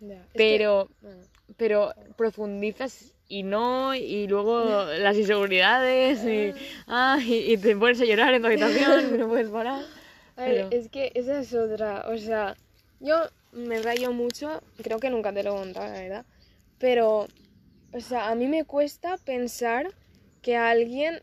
Ya, 0.00 0.16
es 0.16 0.22
que- 0.22 0.28
pero, 0.34 0.88
bueno, 1.00 1.22
pero 1.56 1.92
profundizas 2.16 3.12
y 3.28 3.42
no, 3.42 3.94
y 3.94 4.26
luego 4.26 4.64
las 4.98 5.16
inseguridades 5.16 6.24
y, 6.24 6.52
ah, 6.86 7.18
y, 7.24 7.52
y 7.52 7.56
te 7.56 7.76
pones 7.76 8.00
a 8.00 8.04
llorar 8.04 8.34
en 8.34 8.42
tu 8.42 8.48
habitación, 8.48 9.18
no 9.18 9.28
puedes 9.28 9.48
parar. 9.48 9.84
A 10.36 10.44
ver, 10.44 10.54
Pero- 10.54 10.68
es 10.70 10.88
que 10.90 11.12
esa 11.14 11.40
es 11.40 11.52
otra. 11.54 12.06
O 12.08 12.16
sea, 12.18 12.56
yo 13.00 13.16
me 13.52 13.80
rayo 13.82 14.12
mucho, 14.12 14.60
creo 14.82 14.98
que 14.98 15.10
nunca 15.10 15.32
te 15.32 15.42
lo 15.42 15.54
he 15.54 15.58
contado, 15.58 15.86
la 15.92 16.00
verdad. 16.00 16.24
Pero, 16.78 17.26
o 17.92 18.00
sea, 18.00 18.28
a 18.28 18.34
mí 18.34 18.46
me 18.46 18.64
cuesta 18.64 19.16
pensar 19.18 19.92
que 20.42 20.56
alguien 20.56 21.22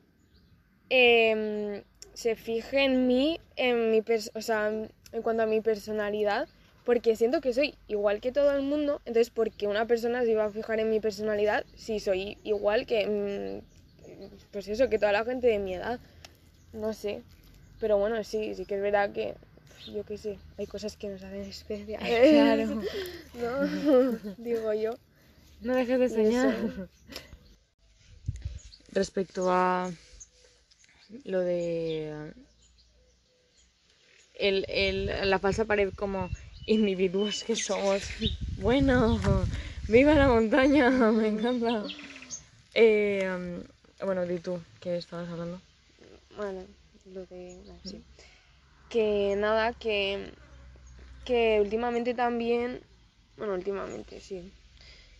em, 0.89 1.83
se 2.13 2.35
fije 2.35 2.83
en 2.83 3.07
mí, 3.07 3.39
en 3.55 3.91
mi 3.91 4.03
o 4.33 4.41
sea, 4.41 4.67
en 4.69 5.21
cuanto 5.21 5.43
a 5.43 5.45
mi 5.45 5.61
personalidad, 5.61 6.47
porque 6.83 7.15
siento 7.15 7.41
que 7.41 7.53
soy 7.53 7.75
igual 7.87 8.21
que 8.21 8.31
todo 8.31 8.51
el 8.55 8.61
mundo. 8.61 9.01
Entonces, 9.05 9.29
¿por 9.29 9.51
qué 9.51 9.67
una 9.67 9.85
persona 9.87 10.23
se 10.23 10.31
iba 10.31 10.45
a 10.45 10.49
fijar 10.49 10.79
en 10.79 10.89
mi 10.89 10.99
personalidad 10.99 11.65
si 11.75 11.99
soy 11.99 12.37
igual 12.43 12.85
que, 12.85 13.05
mm, 13.05 14.47
pues 14.51 14.67
eso, 14.67 14.89
que 14.89 14.99
toda 14.99 15.11
la 15.11 15.25
gente 15.25 15.47
de 15.47 15.59
mi 15.59 15.73
edad? 15.73 15.99
No 16.73 16.93
sé. 16.93 17.23
Pero 17.79 17.97
bueno, 17.97 18.23
sí, 18.23 18.55
sí 18.55 18.65
que 18.65 18.75
es 18.75 18.81
verdad 18.81 19.11
que, 19.11 19.35
yo 19.93 20.03
qué 20.03 20.17
sé, 20.17 20.37
hay 20.57 20.65
cosas 20.65 20.97
que 20.97 21.09
nos 21.09 21.23
hacen 21.23 21.41
especiales. 21.41 22.29
Claro. 22.29 22.81
¿No? 23.33 24.33
Digo 24.37 24.73
yo. 24.73 24.91
No 25.61 25.75
dejes 25.75 25.99
de 25.99 26.05
eso. 26.05 26.15
soñar. 26.15 26.89
Respecto 28.91 29.49
a 29.51 29.91
lo 31.25 31.39
de 31.41 32.33
el, 34.33 34.65
el- 34.69 35.29
la 35.29 35.39
falsa 35.39 35.65
pared 35.65 35.93
como 35.93 36.31
individuos 36.65 37.43
que 37.43 37.55
somos. 37.55 38.11
Bueno, 38.55 39.19
viva 39.87 40.15
la 40.15 40.27
montaña, 40.27 40.89
me 41.11 41.27
encanta. 41.27 41.83
Eh, 42.73 43.63
bueno, 44.03 44.25
di 44.25 44.39
tú, 44.39 44.59
¿qué 44.79 44.97
estabas 44.97 45.29
hablando? 45.29 45.59
Bueno, 46.37 46.61
lo 47.13 47.25
de... 47.25 47.57
sí. 47.83 48.01
Que 48.89 49.35
nada, 49.37 49.73
que, 49.73 50.33
que 51.25 51.59
últimamente 51.61 52.13
también, 52.13 52.81
bueno, 53.37 53.53
últimamente 53.55 54.19
sí, 54.21 54.51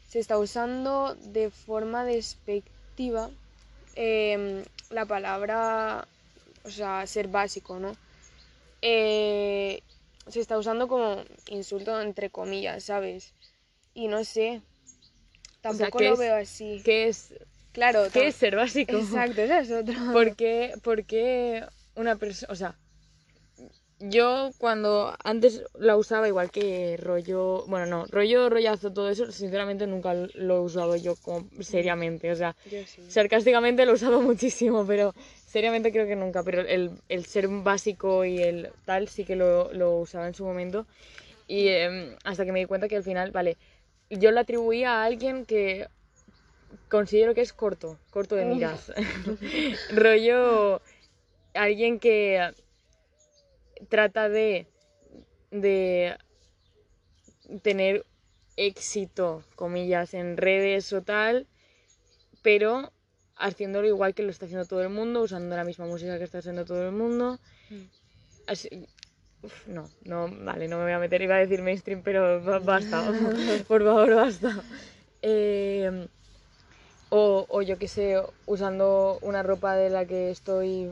se 0.07 0.19
está 0.19 0.37
usando 0.37 1.15
de 1.15 1.49
forma 1.49 2.03
despectiva 2.05 3.29
em, 3.95 4.63
la 4.89 5.05
palabra, 5.05 6.07
o 6.63 6.69
sea, 6.69 7.05
ser 7.07 7.27
básico, 7.27 7.79
¿no? 7.79 7.95
Eh, 8.81 9.81
se 10.27 10.39
está 10.39 10.57
usando 10.57 10.87
como 10.87 11.23
insulto 11.49 11.99
entre 12.01 12.29
comillas, 12.29 12.83
¿sabes? 12.83 13.33
Y 13.93 14.07
no 14.07 14.23
sé, 14.23 14.61
tampoco 15.61 15.97
¿qué 15.99 16.05
lo 16.05 16.13
es- 16.13 16.19
veo 16.19 16.35
así. 16.35 16.81
¿Qué 16.85 17.07
es, 17.07 17.33
Claro, 17.73 18.07
qué 18.11 18.27
es 18.27 18.35
ser 18.35 18.55
básico? 18.55 18.91
Exacto, 18.97 19.41
esa 19.41 19.59
es 19.59 19.71
otra. 19.71 19.95
¿Por 20.13 20.35
qué, 20.35 20.73
por 20.83 21.03
qué 21.05 21.65
una 21.95 22.15
persona, 22.15 22.51
o 22.51 22.55
sea, 22.55 22.75
yo 23.99 24.51
cuando 24.59 25.15
antes 25.23 25.63
la 25.73 25.97
usaba 25.97 26.27
igual 26.27 26.51
que 26.51 26.97
rollo, 26.97 27.65
bueno, 27.67 27.85
no, 27.85 28.05
rollo, 28.05 28.49
rollazo, 28.49 28.93
todo 28.93 29.09
eso, 29.09 29.31
sinceramente 29.31 29.87
nunca 29.87 30.13
lo 30.13 30.57
he 30.57 30.59
usado 30.59 30.95
yo 30.95 31.15
como 31.15 31.47
seriamente, 31.61 32.31
o 32.31 32.35
sea, 32.35 32.55
sí. 32.85 33.01
sarcásticamente 33.07 33.85
lo 33.85 33.91
he 33.91 33.95
usado 33.95 34.21
muchísimo, 34.21 34.85
pero 34.85 35.13
seriamente 35.47 35.91
creo 35.91 36.05
que 36.05 36.15
nunca, 36.15 36.43
pero 36.43 36.61
el, 36.61 36.91
el 37.09 37.25
ser 37.25 37.47
básico 37.47 38.23
y 38.23 38.37
el 38.41 38.69
tal 38.85 39.07
sí 39.07 39.25
que 39.25 39.35
lo, 39.35 39.73
lo 39.73 39.97
usaba 39.97 40.27
en 40.27 40.35
su 40.35 40.45
momento 40.45 40.85
y 41.47 41.69
em, 41.69 42.15
hasta 42.23 42.45
que 42.45 42.51
me 42.51 42.59
di 42.59 42.65
cuenta 42.65 42.87
que 42.87 42.97
al 42.97 43.03
final, 43.03 43.31
vale, 43.31 43.57
yo 44.09 44.31
lo 44.31 44.39
atribuía 44.39 45.01
a 45.01 45.05
alguien 45.05 45.45
que 45.45 45.87
considero 46.89 47.33
que 47.33 47.41
es 47.41 47.53
corto, 47.53 47.99
corto 48.11 48.35
de 48.35 48.45
miras. 48.45 48.91
Rollo, 49.91 50.81
alguien 51.53 51.99
que 51.99 52.53
trata 53.89 54.29
de, 54.29 54.67
de 55.51 56.15
tener 57.61 58.05
éxito, 58.55 59.43
comillas, 59.55 60.13
en 60.13 60.37
redes 60.37 60.91
o 60.93 61.01
tal, 61.01 61.47
pero 62.41 62.91
haciéndolo 63.35 63.87
igual 63.87 64.13
que 64.13 64.23
lo 64.23 64.31
está 64.31 64.45
haciendo 64.45 64.65
todo 64.65 64.81
el 64.81 64.89
mundo, 64.89 65.21
usando 65.21 65.55
la 65.55 65.63
misma 65.63 65.85
música 65.85 66.17
que 66.17 66.23
está 66.23 66.39
haciendo 66.39 66.65
todo 66.65 66.83
el 66.85 66.91
mundo. 66.91 67.39
Mm. 67.69 67.83
Así- 68.47 68.69
uf, 69.43 69.67
no, 69.67 69.89
no, 70.05 70.27
vale, 70.43 70.67
no 70.67 70.77
me 70.77 70.83
voy 70.83 70.93
a 70.93 70.99
meter, 70.99 71.21
iba 71.21 71.35
a 71.35 71.39
decir 71.39 71.61
mainstream, 71.61 72.01
pero 72.01 72.41
ba- 72.43 72.59
basta, 72.59 73.03
por 73.67 73.83
favor, 73.83 74.15
basta. 74.15 74.63
Eh, 75.21 76.07
o, 77.09 77.45
o 77.47 77.61
yo 77.61 77.77
qué 77.77 77.87
sé, 77.87 78.21
usando 78.45 79.19
una 79.21 79.43
ropa 79.43 79.75
de 79.75 79.89
la 79.89 80.05
que 80.05 80.31
estoy 80.31 80.91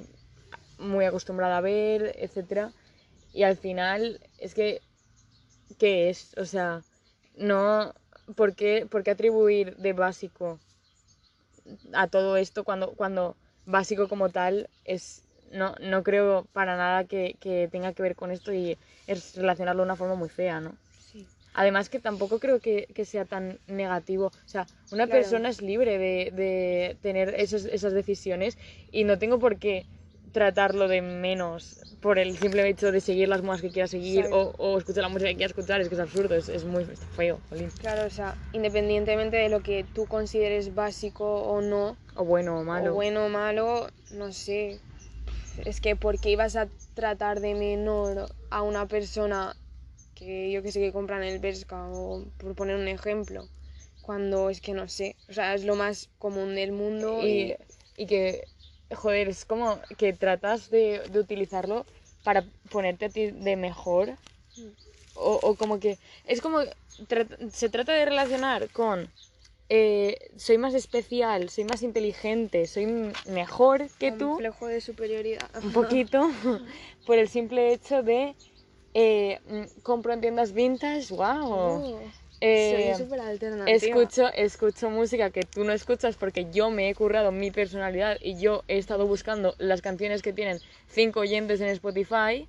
muy 0.77 1.05
acostumbrada 1.05 1.57
a 1.57 1.61
ver, 1.61 2.13
etcétera. 2.17 2.73
Y 3.33 3.43
al 3.43 3.57
final, 3.57 4.19
es 4.37 4.53
que, 4.55 4.81
¿qué 5.77 6.09
es? 6.09 6.33
O 6.37 6.45
sea, 6.45 6.83
no, 7.35 7.93
¿por 8.35 8.55
qué, 8.55 8.87
por 8.89 9.03
qué 9.03 9.11
atribuir 9.11 9.75
de 9.77 9.93
básico 9.93 10.59
a 11.93 12.07
todo 12.07 12.37
esto 12.37 12.63
cuando, 12.63 12.93
cuando 12.93 13.35
básico 13.65 14.07
como 14.07 14.29
tal 14.29 14.69
es, 14.83 15.23
no, 15.51 15.75
no 15.81 16.03
creo 16.03 16.45
para 16.53 16.77
nada 16.77 17.05
que, 17.05 17.35
que 17.39 17.67
tenga 17.71 17.93
que 17.93 18.03
ver 18.03 18.15
con 18.15 18.31
esto 18.31 18.53
y 18.53 18.77
es 19.07 19.35
relacionarlo 19.35 19.81
de 19.81 19.85
una 19.85 19.95
forma 19.95 20.15
muy 20.15 20.29
fea, 20.29 20.59
¿no? 20.61 20.77
Sí. 21.11 21.25
Además 21.53 21.89
que 21.89 21.99
tampoco 21.99 22.39
creo 22.39 22.59
que, 22.59 22.87
que 22.93 23.05
sea 23.05 23.25
tan 23.25 23.59
negativo. 23.67 24.27
O 24.27 24.47
sea, 24.47 24.67
una 24.91 25.07
Claro. 25.07 25.21
persona 25.21 25.49
es 25.49 25.61
libre 25.61 25.97
de, 25.97 26.31
de 26.33 26.97
tener 27.01 27.33
esos- 27.39 27.65
esas 27.65 27.93
decisiones 27.93 28.57
y 28.91 29.05
no 29.05 29.17
tengo 29.17 29.39
por 29.39 29.57
qué 29.57 29.85
tratarlo 30.39 30.87
de 30.93 31.01
menos 31.01 31.61
por 32.03 32.15
el 32.23 32.37
simple 32.43 32.67
hecho 32.71 32.91
de 32.91 33.01
seguir 33.09 33.27
las 33.33 33.41
modas 33.41 33.61
que 33.63 33.71
quiera 33.75 33.87
seguir 33.87 34.23
o, 34.31 34.41
o 34.57 34.77
escuchar 34.77 35.03
la 35.03 35.09
música 35.13 35.29
que 35.31 35.37
quiera 35.39 35.53
escuchar. 35.55 35.81
Es 35.81 35.89
que 35.89 35.95
es 35.95 36.01
absurdo, 36.07 36.35
es, 36.35 36.47
es 36.49 36.63
muy 36.73 36.83
feo, 37.17 37.35
jolín. 37.49 37.69
Claro, 37.83 38.01
o 38.05 38.09
sea, 38.17 38.29
independientemente 38.51 39.37
de 39.37 39.49
lo 39.49 39.61
que 39.67 39.77
tú 39.95 40.01
consideres 40.07 40.73
básico 40.73 41.25
o 41.53 41.61
no, 41.61 41.97
O 42.15 42.23
bueno 42.31 42.51
o 42.59 42.63
malo. 42.63 42.91
o 42.91 42.93
bueno 42.99 43.25
o 43.25 43.29
malo, 43.29 43.67
no 44.09 44.27
sé. 44.31 44.59
Es 45.69 45.79
que 45.81 45.95
porque 45.95 46.29
ibas 46.31 46.55
a 46.55 46.69
tratar 46.93 47.39
de 47.39 47.53
menor 47.55 48.13
a 48.49 48.61
una 48.61 48.87
persona 48.87 49.55
que 50.15 50.51
yo 50.51 50.61
que 50.63 50.71
sé 50.71 50.79
que 50.79 50.93
compra 50.97 51.17
en 51.17 51.23
el 51.33 51.39
Bershka 51.39 51.79
o 51.89 52.25
por 52.37 52.55
poner 52.55 52.75
un 52.77 52.87
ejemplo, 52.87 53.39
cuando 54.01 54.49
es 54.49 54.61
que 54.61 54.73
no 54.73 54.87
sé, 54.87 55.15
o 55.29 55.33
sea, 55.33 55.53
es 55.55 55.65
lo 55.65 55.75
más 55.75 56.09
común 56.17 56.55
del 56.55 56.71
mundo 56.71 57.25
y, 57.27 57.55
y, 57.97 58.03
y 58.03 58.05
que, 58.07 58.47
joder, 58.93 59.29
es 59.29 59.45
como 59.45 59.79
que 59.97 60.13
tratas 60.13 60.69
de, 60.69 61.01
de 61.11 61.19
utilizarlo 61.19 61.85
para 62.23 62.43
ponerte 62.71 63.05
a 63.05 63.09
ti 63.09 63.31
de 63.31 63.55
mejor. 63.55 64.17
O, 65.15 65.39
o 65.41 65.55
como 65.55 65.79
que 65.79 65.97
es 66.25 66.41
como, 66.41 66.59
tra- 67.09 67.51
se 67.51 67.69
trata 67.69 67.93
de 67.93 68.05
relacionar 68.05 68.69
con, 68.69 69.09
eh, 69.69 70.17
soy 70.37 70.57
más 70.57 70.73
especial, 70.73 71.49
soy 71.49 71.63
más 71.63 71.83
inteligente, 71.83 72.67
soy 72.67 72.85
mejor 73.29 73.89
que 73.97 74.11
tú, 74.11 74.27
complejo 74.29 74.67
de 74.67 74.81
superioridad. 74.81 75.49
un 75.63 75.71
poquito, 75.71 76.29
por 77.05 77.17
el 77.17 77.29
simple 77.29 77.71
hecho 77.73 78.03
de, 78.03 78.35
eh, 78.93 79.39
compro 79.83 80.13
en 80.13 80.21
tiendas 80.21 80.51
vintage, 80.53 81.13
wow. 81.13 81.81
Eh, 82.47 82.93
soy 82.95 83.05
súper 83.05 83.19
alternativa. 83.21 83.73
Escucho, 83.75 84.27
escucho 84.33 84.89
música 84.89 85.31
que 85.31 85.43
tú 85.43 85.63
no 85.63 85.71
escuchas 85.71 86.15
porque 86.15 86.45
yo 86.51 86.69
me 86.69 86.89
he 86.89 86.95
currado 86.95 87.31
mi 87.31 87.49
personalidad 87.49 88.17
y 88.21 88.37
yo 88.39 88.63
he 88.67 88.77
estado 88.77 89.07
buscando 89.07 89.55
las 89.57 89.81
canciones 89.81 90.21
que 90.21 90.31
tienen 90.31 90.61
cinco 90.87 91.21
oyentes 91.21 91.59
en 91.61 91.69
Spotify. 91.69 92.47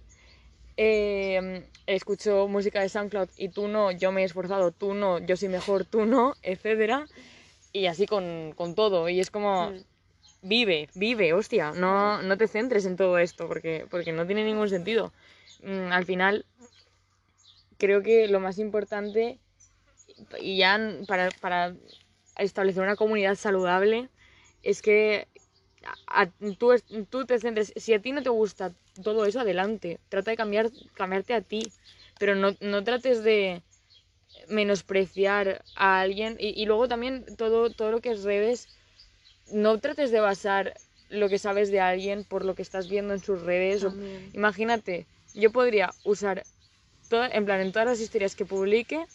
Eh, 0.77 1.65
escucho 1.87 2.49
música 2.49 2.83
de 2.83 2.91
SoundCloud 2.91 3.29
y 3.37 3.49
tú 3.49 3.69
no, 3.69 3.91
yo 3.91 4.13
me 4.13 4.21
he 4.21 4.25
esforzado, 4.25 4.73
tú 4.73 4.93
no, 4.93 5.19
yo 5.19 5.37
soy 5.37 5.49
mejor, 5.49 5.85
tú 5.87 6.05
no, 6.05 6.37
etcétera. 6.43 7.09
Y 7.73 7.87
así 7.87 8.07
con, 8.07 8.53
con 8.55 8.75
todo. 8.75 9.09
Y 9.09 9.21
es 9.21 9.31
como, 9.31 9.71
Mm. 9.71 9.81
vive, 10.43 10.89
vive, 10.95 11.33
hostia, 11.33 11.73
no, 11.73 12.21
no 12.23 12.37
te 12.37 12.49
centres 12.49 12.85
en 12.85 12.97
todo 12.97 13.19
esto 13.19 13.49
porque, 13.49 13.87
porque 13.91 14.13
no 14.13 14.27
tiene 14.27 14.45
ningún 14.45 14.69
sentido. 14.69 15.13
Mm, 15.63 15.91
al 15.93 16.05
final, 16.05 16.45
creo 17.79 18.03
que 18.03 18.29
lo 18.29 18.41
más 18.41 18.59
importante, 18.59 19.39
y 20.41 20.59
ya 20.59 20.79
para, 21.07 21.33
para 21.33 21.77
establecer 22.37 22.83
una 22.83 22.97
comunidad 22.97 23.35
saludable, 23.37 24.11
es 24.63 24.83
que 24.83 25.29
a- 25.85 26.23
a- 26.23 26.31
tú, 26.59 26.75
tú 27.11 27.27
te 27.27 27.39
centres, 27.39 27.73
si 27.77 27.95
a 27.95 28.01
ti 28.03 28.13
no 28.13 28.23
te 28.23 28.31
gusta 28.31 28.75
todo 29.03 29.27
eso, 29.27 29.41
adelante, 29.41 30.01
trata 30.09 30.31
de 30.33 30.37
cambiar, 30.37 30.71
cambiarte 30.95 31.35
a 31.35 31.43
ti, 31.43 31.73
pero 32.19 32.35
no, 32.35 32.57
no 32.61 32.85
trates 32.85 33.23
de 33.25 33.63
menospreciar 34.49 35.65
a 35.75 36.01
alguien 36.01 36.37
y, 36.39 36.49
y 36.61 36.67
luego 36.67 36.89
también 36.89 37.25
todo, 37.37 37.71
todo 37.73 37.91
lo 37.91 38.01
que 38.01 38.11
es 38.13 38.23
redes, 38.25 38.69
no 39.47 39.79
trates 39.81 40.11
de 40.11 40.21
basar 40.21 40.81
lo 41.09 41.29
que 41.29 41.39
sabes 41.39 41.71
de 41.71 41.81
alguien 41.81 42.25
por 42.25 42.45
lo 42.45 42.55
que 42.55 42.63
estás 42.63 42.89
viendo 42.89 43.15
en 43.15 43.21
sus 43.21 43.43
redes. 43.43 43.85
o- 43.85 43.97
imagínate, 44.33 45.07
yo 45.35 45.53
podría 45.53 45.95
usar, 46.05 46.47
todo, 47.09 47.25
en 47.25 47.45
plan, 47.47 47.61
en 47.61 47.73
todas 47.73 47.89
las 47.89 48.01
historias 48.01 48.37
que 48.37 48.47
publique, 48.47 49.07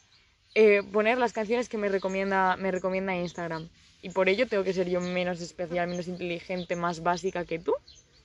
eh, 0.56 0.84
poner 0.92 1.18
las 1.18 1.34
canciones 1.34 1.70
que 1.70 1.78
me 1.78 1.90
recomienda, 1.90 2.58
me 2.58 2.72
recomienda 2.72 3.16
Instagram. 3.16 3.70
Y 4.02 4.10
por 4.10 4.30
ello 4.30 4.48
tengo 4.48 4.64
que 4.64 4.74
ser 4.74 4.90
yo 4.90 5.00
menos 5.00 5.42
especial, 5.42 5.88
menos 5.88 6.08
inteligente, 6.08 6.76
más 6.76 7.04
básica 7.04 7.46
que 7.46 7.60
tú. 7.60 7.74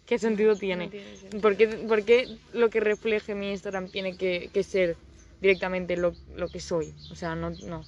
¿Qué 0.06 0.18
sentido 0.18 0.56
tiene? 0.56 0.86
No 0.86 0.90
tiene 0.90 1.16
sentido. 1.16 1.40
¿Por 1.42 1.56
qué, 1.56 1.68
por 1.68 2.04
qué 2.04 2.38
lo 2.52 2.70
que 2.70 2.80
refleje 2.80 3.34
mi 3.34 3.50
Instagram 3.50 3.88
tiene 3.88 4.16
que, 4.16 4.50
que 4.52 4.62
ser 4.62 4.96
directamente 5.40 5.96
lo, 5.96 6.14
lo 6.36 6.48
que 6.48 6.60
soy? 6.60 6.94
O 7.10 7.14
sea, 7.14 7.34
no, 7.34 7.50
no. 7.50 7.84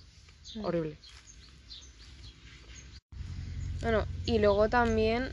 Mm. 0.56 0.64
Horrible. 0.64 0.96
Bueno, 3.80 4.04
y 4.26 4.38
luego 4.38 4.68
también 4.68 5.30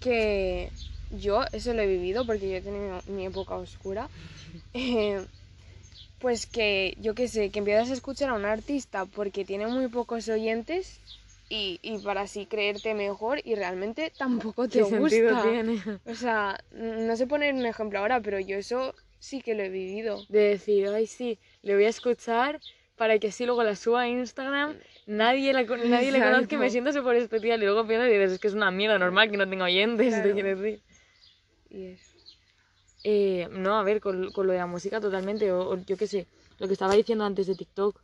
que 0.00 0.70
yo 1.10 1.44
eso 1.52 1.72
lo 1.72 1.82
he 1.82 1.86
vivido 1.86 2.26
porque 2.26 2.50
yo 2.50 2.56
he 2.56 2.60
tenido 2.60 3.00
mi 3.06 3.26
época 3.26 3.54
oscura. 3.54 4.08
eh, 4.74 5.24
pues 6.18 6.46
que 6.46 6.96
yo 7.00 7.14
qué 7.14 7.28
sé, 7.28 7.50
que 7.50 7.58
empiezas 7.58 7.90
a 7.90 7.94
escuchar 7.94 8.30
a 8.30 8.34
un 8.34 8.44
artista 8.44 9.04
porque 9.06 9.44
tiene 9.44 9.66
muy 9.66 9.88
pocos 9.88 10.28
oyentes 10.28 11.00
y, 11.48 11.78
y 11.82 11.98
para 11.98 12.22
así 12.22 12.46
creerte 12.46 12.94
mejor 12.94 13.40
y 13.44 13.54
realmente 13.54 14.12
tampoco 14.16 14.68
te 14.68 14.78
¿Qué 14.78 14.98
gusta. 14.98 15.42
tiene? 15.42 15.80
O 16.06 16.14
sea, 16.14 16.58
no 16.72 17.16
sé 17.16 17.26
poner 17.26 17.54
un 17.54 17.66
ejemplo 17.66 17.98
ahora, 17.98 18.20
pero 18.20 18.40
yo 18.40 18.56
eso 18.56 18.94
sí 19.18 19.40
que 19.42 19.54
lo 19.54 19.62
he 19.62 19.68
vivido. 19.68 20.24
De 20.28 20.40
decir, 20.50 20.88
ay, 20.88 21.06
sí, 21.06 21.38
le 21.62 21.74
voy 21.74 21.84
a 21.84 21.90
escuchar 21.90 22.60
para 22.96 23.18
que 23.18 23.28
así 23.28 23.44
luego 23.44 23.62
la 23.62 23.74
suba 23.76 24.02
a 24.02 24.08
Instagram, 24.08 24.76
nadie, 25.06 25.52
la, 25.52 25.64
nadie 25.64 26.12
le 26.12 26.20
conozca 26.20 26.54
y 26.54 26.58
me 26.58 26.70
sienta 26.70 26.92
súper 26.92 27.16
especial. 27.16 27.60
Y 27.62 27.66
luego 27.66 27.86
piensas 27.86 28.08
y 28.08 28.12
dices, 28.12 28.32
es 28.32 28.38
que 28.38 28.48
es 28.48 28.54
una 28.54 28.70
mierda 28.70 28.98
normal 28.98 29.30
que 29.30 29.36
no 29.36 29.48
tenga 29.48 29.64
oyentes, 29.64 30.22
te 30.22 30.32
quiero 30.32 30.56
decir. 30.56 30.80
Y 31.70 31.86
eso. 31.86 32.13
Eh, 33.06 33.48
no, 33.50 33.78
a 33.78 33.82
ver, 33.82 34.00
con, 34.00 34.32
con 34.32 34.46
lo 34.46 34.54
de 34.54 34.58
la 34.58 34.66
música 34.66 34.98
totalmente, 34.98 35.52
o, 35.52 35.76
yo 35.84 35.96
qué 35.98 36.06
sé, 36.06 36.26
lo 36.58 36.66
que 36.66 36.72
estaba 36.72 36.94
diciendo 36.94 37.24
antes 37.24 37.46
de 37.46 37.54
TikTok. 37.54 38.00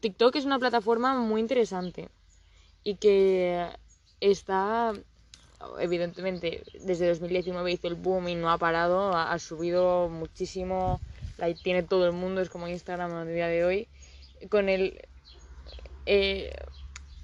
TikTok 0.00 0.34
es 0.36 0.44
una 0.44 0.58
plataforma 0.58 1.14
muy 1.14 1.40
interesante 1.40 2.08
y 2.82 2.96
que 2.96 3.68
está, 4.20 4.92
evidentemente, 5.78 6.64
desde 6.84 7.08
2019 7.08 7.70
hizo 7.70 7.86
el 7.86 7.94
boom 7.94 8.28
y 8.28 8.34
no 8.34 8.50
ha 8.50 8.58
parado, 8.58 9.14
ha, 9.14 9.38
subido 9.38 10.08
muchísimo, 10.08 11.00
la 11.38 11.52
tiene 11.54 11.84
todo 11.84 12.06
el 12.06 12.12
mundo, 12.12 12.40
es 12.40 12.50
como 12.50 12.66
Instagram 12.66 13.12
a 13.14 13.24
día 13.24 13.46
de 13.46 13.64
hoy. 13.64 13.88
Con 14.50 14.68
el... 14.68 15.00
eh, 16.06 16.52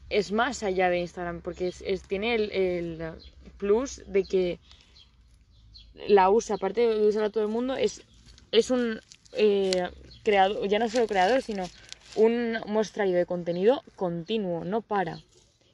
es 0.08 0.30
más 0.30 0.62
allá 0.62 0.88
de 0.88 1.00
Instagram, 1.00 1.40
porque 1.40 1.72
tiene 2.06 2.36
el, 2.36 2.52
el 2.52 3.12
plus 3.58 4.02
de 4.06 4.24
que 4.24 4.60
la 6.06 6.30
usa, 6.30 6.56
aparte 6.56 6.80
de 6.86 7.06
usar 7.06 7.24
a 7.24 7.30
todo 7.30 7.44
el 7.44 7.50
mundo, 7.50 7.76
es, 7.76 8.02
es 8.52 8.70
un 8.70 9.00
eh, 9.32 9.88
creador, 10.22 10.66
ya 10.68 10.78
no 10.78 10.88
solo 10.88 11.06
creador, 11.06 11.42
sino 11.42 11.64
un 12.16 12.58
muestrario 12.66 13.16
de 13.16 13.26
contenido 13.26 13.82
continuo, 13.96 14.64
no 14.64 14.80
para. 14.82 15.18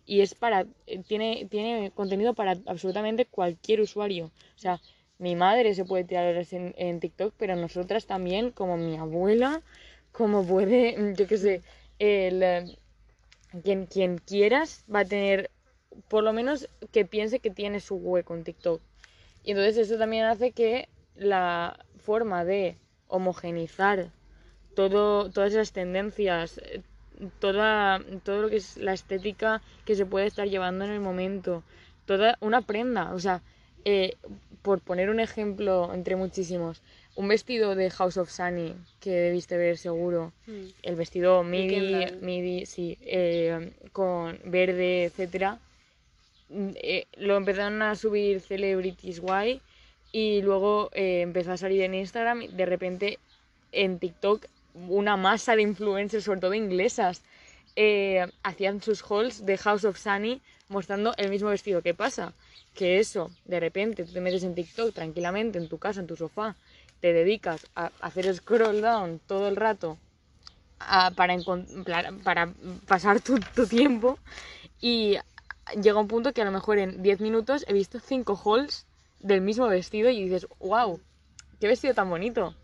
Y 0.06 0.20
es 0.20 0.34
para, 0.34 0.66
eh, 0.86 1.02
tiene, 1.06 1.46
tiene 1.50 1.90
contenido 1.94 2.34
para 2.34 2.56
absolutamente 2.66 3.26
cualquier 3.26 3.80
usuario. 3.80 4.26
O 4.26 4.58
sea, 4.58 4.80
mi 5.18 5.36
madre 5.36 5.74
se 5.74 5.84
puede 5.84 6.04
tirar 6.04 6.26
horas 6.26 6.52
en, 6.52 6.74
en 6.76 7.00
TikTok, 7.00 7.34
pero 7.38 7.56
nosotras 7.56 8.06
también, 8.06 8.50
como 8.50 8.76
mi 8.76 8.96
abuela, 8.96 9.62
como 10.12 10.44
puede, 10.46 11.14
yo 11.16 11.26
qué 11.26 11.38
sé, 11.38 11.62
el, 11.98 12.42
eh, 12.42 12.76
quien, 13.62 13.86
quien 13.86 14.18
quieras 14.18 14.84
va 14.92 15.00
a 15.00 15.04
tener, 15.04 15.50
por 16.08 16.24
lo 16.24 16.32
menos 16.32 16.68
que 16.92 17.04
piense 17.04 17.40
que 17.40 17.50
tiene 17.50 17.80
su 17.80 17.96
hueco 17.96 18.34
en 18.34 18.44
TikTok. 18.44 18.80
Y 19.44 19.52
entonces 19.52 19.76
eso 19.76 19.98
también 19.98 20.24
hace 20.24 20.52
que 20.52 20.88
la 21.14 21.78
forma 21.98 22.44
de 22.44 22.76
homogenizar 23.06 24.10
todo, 24.74 25.30
todas 25.30 25.52
esas 25.52 25.72
tendencias 25.72 26.60
toda, 27.38 28.00
todo 28.24 28.42
lo 28.42 28.50
que 28.50 28.56
es 28.56 28.76
la 28.76 28.92
estética 28.92 29.62
que 29.84 29.94
se 29.94 30.06
puede 30.06 30.26
estar 30.26 30.48
llevando 30.48 30.84
en 30.84 30.90
el 30.90 31.00
momento, 31.00 31.62
toda 32.06 32.36
una 32.40 32.62
prenda, 32.62 33.12
o 33.14 33.18
sea, 33.20 33.42
eh, 33.84 34.16
por 34.62 34.80
poner 34.80 35.10
un 35.10 35.20
ejemplo 35.20 35.92
entre 35.94 36.16
muchísimos, 36.16 36.82
un 37.16 37.28
vestido 37.28 37.74
de 37.74 37.90
House 37.90 38.16
of 38.16 38.30
Sunny 38.30 38.74
que 39.00 39.10
debiste 39.10 39.56
ver 39.56 39.76
seguro, 39.78 40.32
Mm. 40.46 40.64
el 40.82 40.96
vestido 40.96 41.42
midi, 41.42 42.04
midi, 42.20 42.66
sí, 42.66 42.98
eh, 43.02 43.72
con 43.92 44.38
verde, 44.44 45.04
etcétera, 45.04 45.58
eh, 46.76 47.06
lo 47.16 47.36
empezaron 47.36 47.82
a 47.82 47.94
subir 47.96 48.40
celebrities 48.40 49.20
guay 49.20 49.60
y 50.12 50.42
luego 50.42 50.90
eh, 50.92 51.20
empezó 51.22 51.52
a 51.52 51.56
salir 51.56 51.82
en 51.82 51.94
Instagram 51.94 52.42
y 52.42 52.48
de 52.48 52.66
repente 52.66 53.18
en 53.72 53.98
TikTok 53.98 54.46
una 54.88 55.16
masa 55.16 55.56
de 55.56 55.62
influencers, 55.62 56.24
sobre 56.24 56.40
todo 56.40 56.54
inglesas, 56.54 57.22
eh, 57.76 58.26
hacían 58.42 58.80
sus 58.82 59.02
hauls 59.02 59.44
de 59.44 59.56
House 59.58 59.84
of 59.84 59.98
Sunny 59.98 60.40
mostrando 60.68 61.14
el 61.16 61.30
mismo 61.30 61.48
vestido. 61.50 61.82
¿Qué 61.82 61.94
pasa? 61.94 62.32
Que 62.74 62.98
eso, 62.98 63.30
de 63.44 63.60
repente, 63.60 64.04
tú 64.04 64.12
te 64.12 64.20
metes 64.20 64.44
en 64.44 64.54
TikTok 64.54 64.92
tranquilamente, 64.94 65.58
en 65.58 65.68
tu 65.68 65.78
casa, 65.78 66.00
en 66.00 66.06
tu 66.06 66.16
sofá, 66.16 66.56
te 67.00 67.12
dedicas 67.12 67.66
a 67.74 67.90
hacer 68.00 68.32
scroll 68.34 68.80
down 68.80 69.20
todo 69.26 69.48
el 69.48 69.56
rato 69.56 69.98
a- 70.80 71.10
para, 71.12 71.36
para 72.22 72.52
pasar 72.86 73.20
tu, 73.20 73.38
tu 73.54 73.66
tiempo 73.66 74.18
y 74.80 75.16
llega 75.80 76.00
un 76.00 76.08
punto 76.08 76.32
que 76.32 76.42
a 76.42 76.44
lo 76.44 76.50
mejor 76.50 76.78
en 76.78 77.02
10 77.02 77.20
minutos 77.20 77.64
he 77.68 77.72
visto 77.72 77.98
5 78.00 78.40
hauls 78.44 78.86
del 79.20 79.40
mismo 79.40 79.66
vestido 79.68 80.10
y 80.10 80.22
dices, 80.22 80.46
wow, 80.60 81.00
qué 81.60 81.66
vestido 81.66 81.94
tan 81.94 82.10
bonito. 82.10 82.54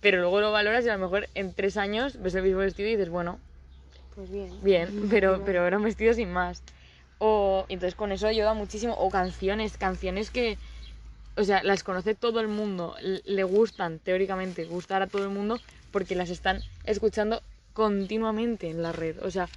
Pero 0.00 0.20
luego 0.20 0.40
lo 0.40 0.52
valoras 0.52 0.84
y 0.84 0.88
a 0.88 0.96
lo 0.96 1.00
mejor 1.00 1.28
en 1.34 1.54
3 1.54 1.76
años 1.78 2.20
ves 2.20 2.34
el 2.34 2.42
mismo 2.42 2.58
vestido 2.58 2.88
y 2.88 2.96
dices, 2.96 3.08
bueno, 3.08 3.38
Pues 4.14 4.30
bien. 4.30 4.50
bien, 4.62 5.08
pero, 5.10 5.42
pero 5.44 5.66
era 5.66 5.78
un 5.78 5.84
vestido 5.84 6.12
sin 6.12 6.32
más. 6.32 6.62
O 7.18 7.64
entonces 7.68 7.94
con 7.94 8.12
eso 8.12 8.26
ayuda 8.26 8.52
muchísimo. 8.52 8.94
O 8.94 9.10
canciones, 9.10 9.78
canciones 9.78 10.30
que, 10.30 10.58
o 11.36 11.44
sea, 11.44 11.62
las 11.62 11.82
conoce 11.82 12.14
todo 12.14 12.40
el 12.40 12.48
mundo, 12.48 12.94
le 13.00 13.44
gustan, 13.44 13.98
teóricamente, 13.98 14.64
gustar 14.66 15.02
a 15.02 15.06
todo 15.06 15.22
el 15.22 15.30
mundo 15.30 15.58
porque 15.92 16.14
las 16.14 16.28
están 16.28 16.60
escuchando 16.84 17.42
continuamente 17.72 18.68
en 18.68 18.82
la 18.82 18.92
red. 18.92 19.16
O 19.24 19.30
sea, 19.30 19.48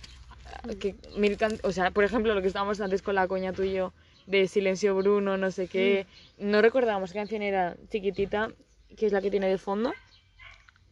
que 0.80 0.96
mil 1.16 1.38
can- 1.38 1.60
o 1.64 1.72
sea, 1.72 1.92
por 1.92 2.04
ejemplo, 2.04 2.34
lo 2.34 2.42
que 2.42 2.48
estábamos 2.48 2.80
antes 2.82 3.02
con 3.02 3.16
la 3.16 3.28
coña 3.28 3.54
tú 3.54 3.64
y 3.64 3.74
yo 3.74 3.94
de 4.28 4.48
Silencio 4.48 4.96
Bruno, 4.96 5.38
no 5.38 5.52
sé 5.52 5.68
qué. 5.68 6.06
No 6.38 6.62
recordábamos 6.62 7.12
qué 7.12 7.20
canción 7.20 7.42
era 7.42 7.76
chiquitita, 7.90 8.52
que 8.98 9.06
es 9.08 9.12
la 9.14 9.22
que 9.22 9.32
tiene 9.32 9.48
de 9.48 9.58
fondo. 9.58 9.94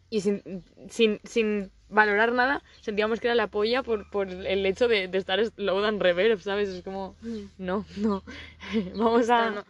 Y 0.10 0.22
sin, 0.22 0.42
sin, 0.90 1.20
sin 1.24 1.70
valorar 1.90 2.32
nada, 2.32 2.64
sentíamos 2.82 3.20
que 3.20 3.28
era 3.28 3.36
la 3.36 3.48
polla 3.48 3.84
por, 3.84 4.10
por 4.10 4.30
el 4.30 4.66
hecho 4.66 4.88
de, 4.88 5.08
de 5.08 5.18
estar 5.18 5.40
loud 5.58 5.86
and 5.86 6.02
reverb, 6.02 6.40
¿sabes? 6.42 6.70
Es 6.70 6.84
como, 6.84 7.16
no, 7.58 7.86
no, 7.98 8.24
vamos 8.96 9.30
a... 9.30 9.52
no. 9.52 9.66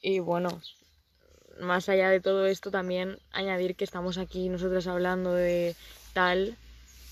Y 0.00 0.18
bueno, 0.18 0.60
más 1.60 1.88
allá 1.88 2.08
de 2.10 2.20
todo 2.20 2.46
esto, 2.46 2.70
también 2.70 3.18
añadir 3.30 3.76
que 3.76 3.84
estamos 3.84 4.18
aquí 4.18 4.48
nosotros 4.48 4.86
hablando 4.86 5.32
de 5.34 5.76
tal, 6.12 6.56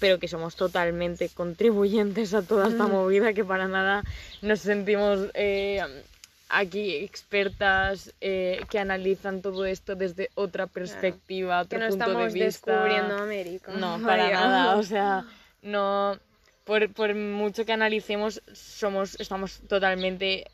pero 0.01 0.19
que 0.19 0.27
somos 0.29 0.57
totalmente 0.57 1.29
contribuyentes 1.29 2.35
a 2.35 2.43
toda 2.43 2.69
esta 2.69 2.87
Mm. 2.87 2.91
movida, 2.91 3.33
que 3.33 3.45
para 3.45 3.69
nada 3.69 4.03
nos 4.43 4.61
sentimos 4.61 5.29
eh, 5.35 5.81
aquí 6.49 6.97
expertas 6.97 8.13
eh, 8.21 8.61
que 8.71 8.79
analizan 8.81 9.43
todo 9.43 9.65
esto 9.67 9.95
desde 9.95 10.31
otra 10.35 10.67
perspectiva, 10.67 11.61
Que 11.69 11.77
otro 11.77 11.79
no 11.79 11.89
punto 11.89 12.05
de 12.05 12.11
estamos 12.11 12.33
vista. 12.33 12.47
descubriendo 12.73 13.15
América. 13.19 13.73
No, 13.73 14.01
para 14.07 14.31
nada, 14.31 14.77
o 14.77 14.83
sea, 14.83 15.25
no, 15.63 16.19
por, 16.65 16.93
por 16.93 17.15
mucho 17.15 17.65
que 17.65 17.73
analicemos, 17.73 18.43
somos, 18.53 19.21
estamos 19.21 19.61
totalmente 19.69 20.51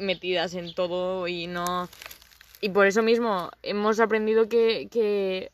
metidas 0.00 0.54
en 0.54 0.74
todo 0.74 1.28
y 1.28 1.46
no... 1.46 1.88
Y 2.60 2.70
por 2.70 2.88
eso 2.88 3.02
mismo 3.04 3.50
hemos 3.62 4.00
aprendido 4.00 4.48
que, 4.48 4.88
que 4.90 5.52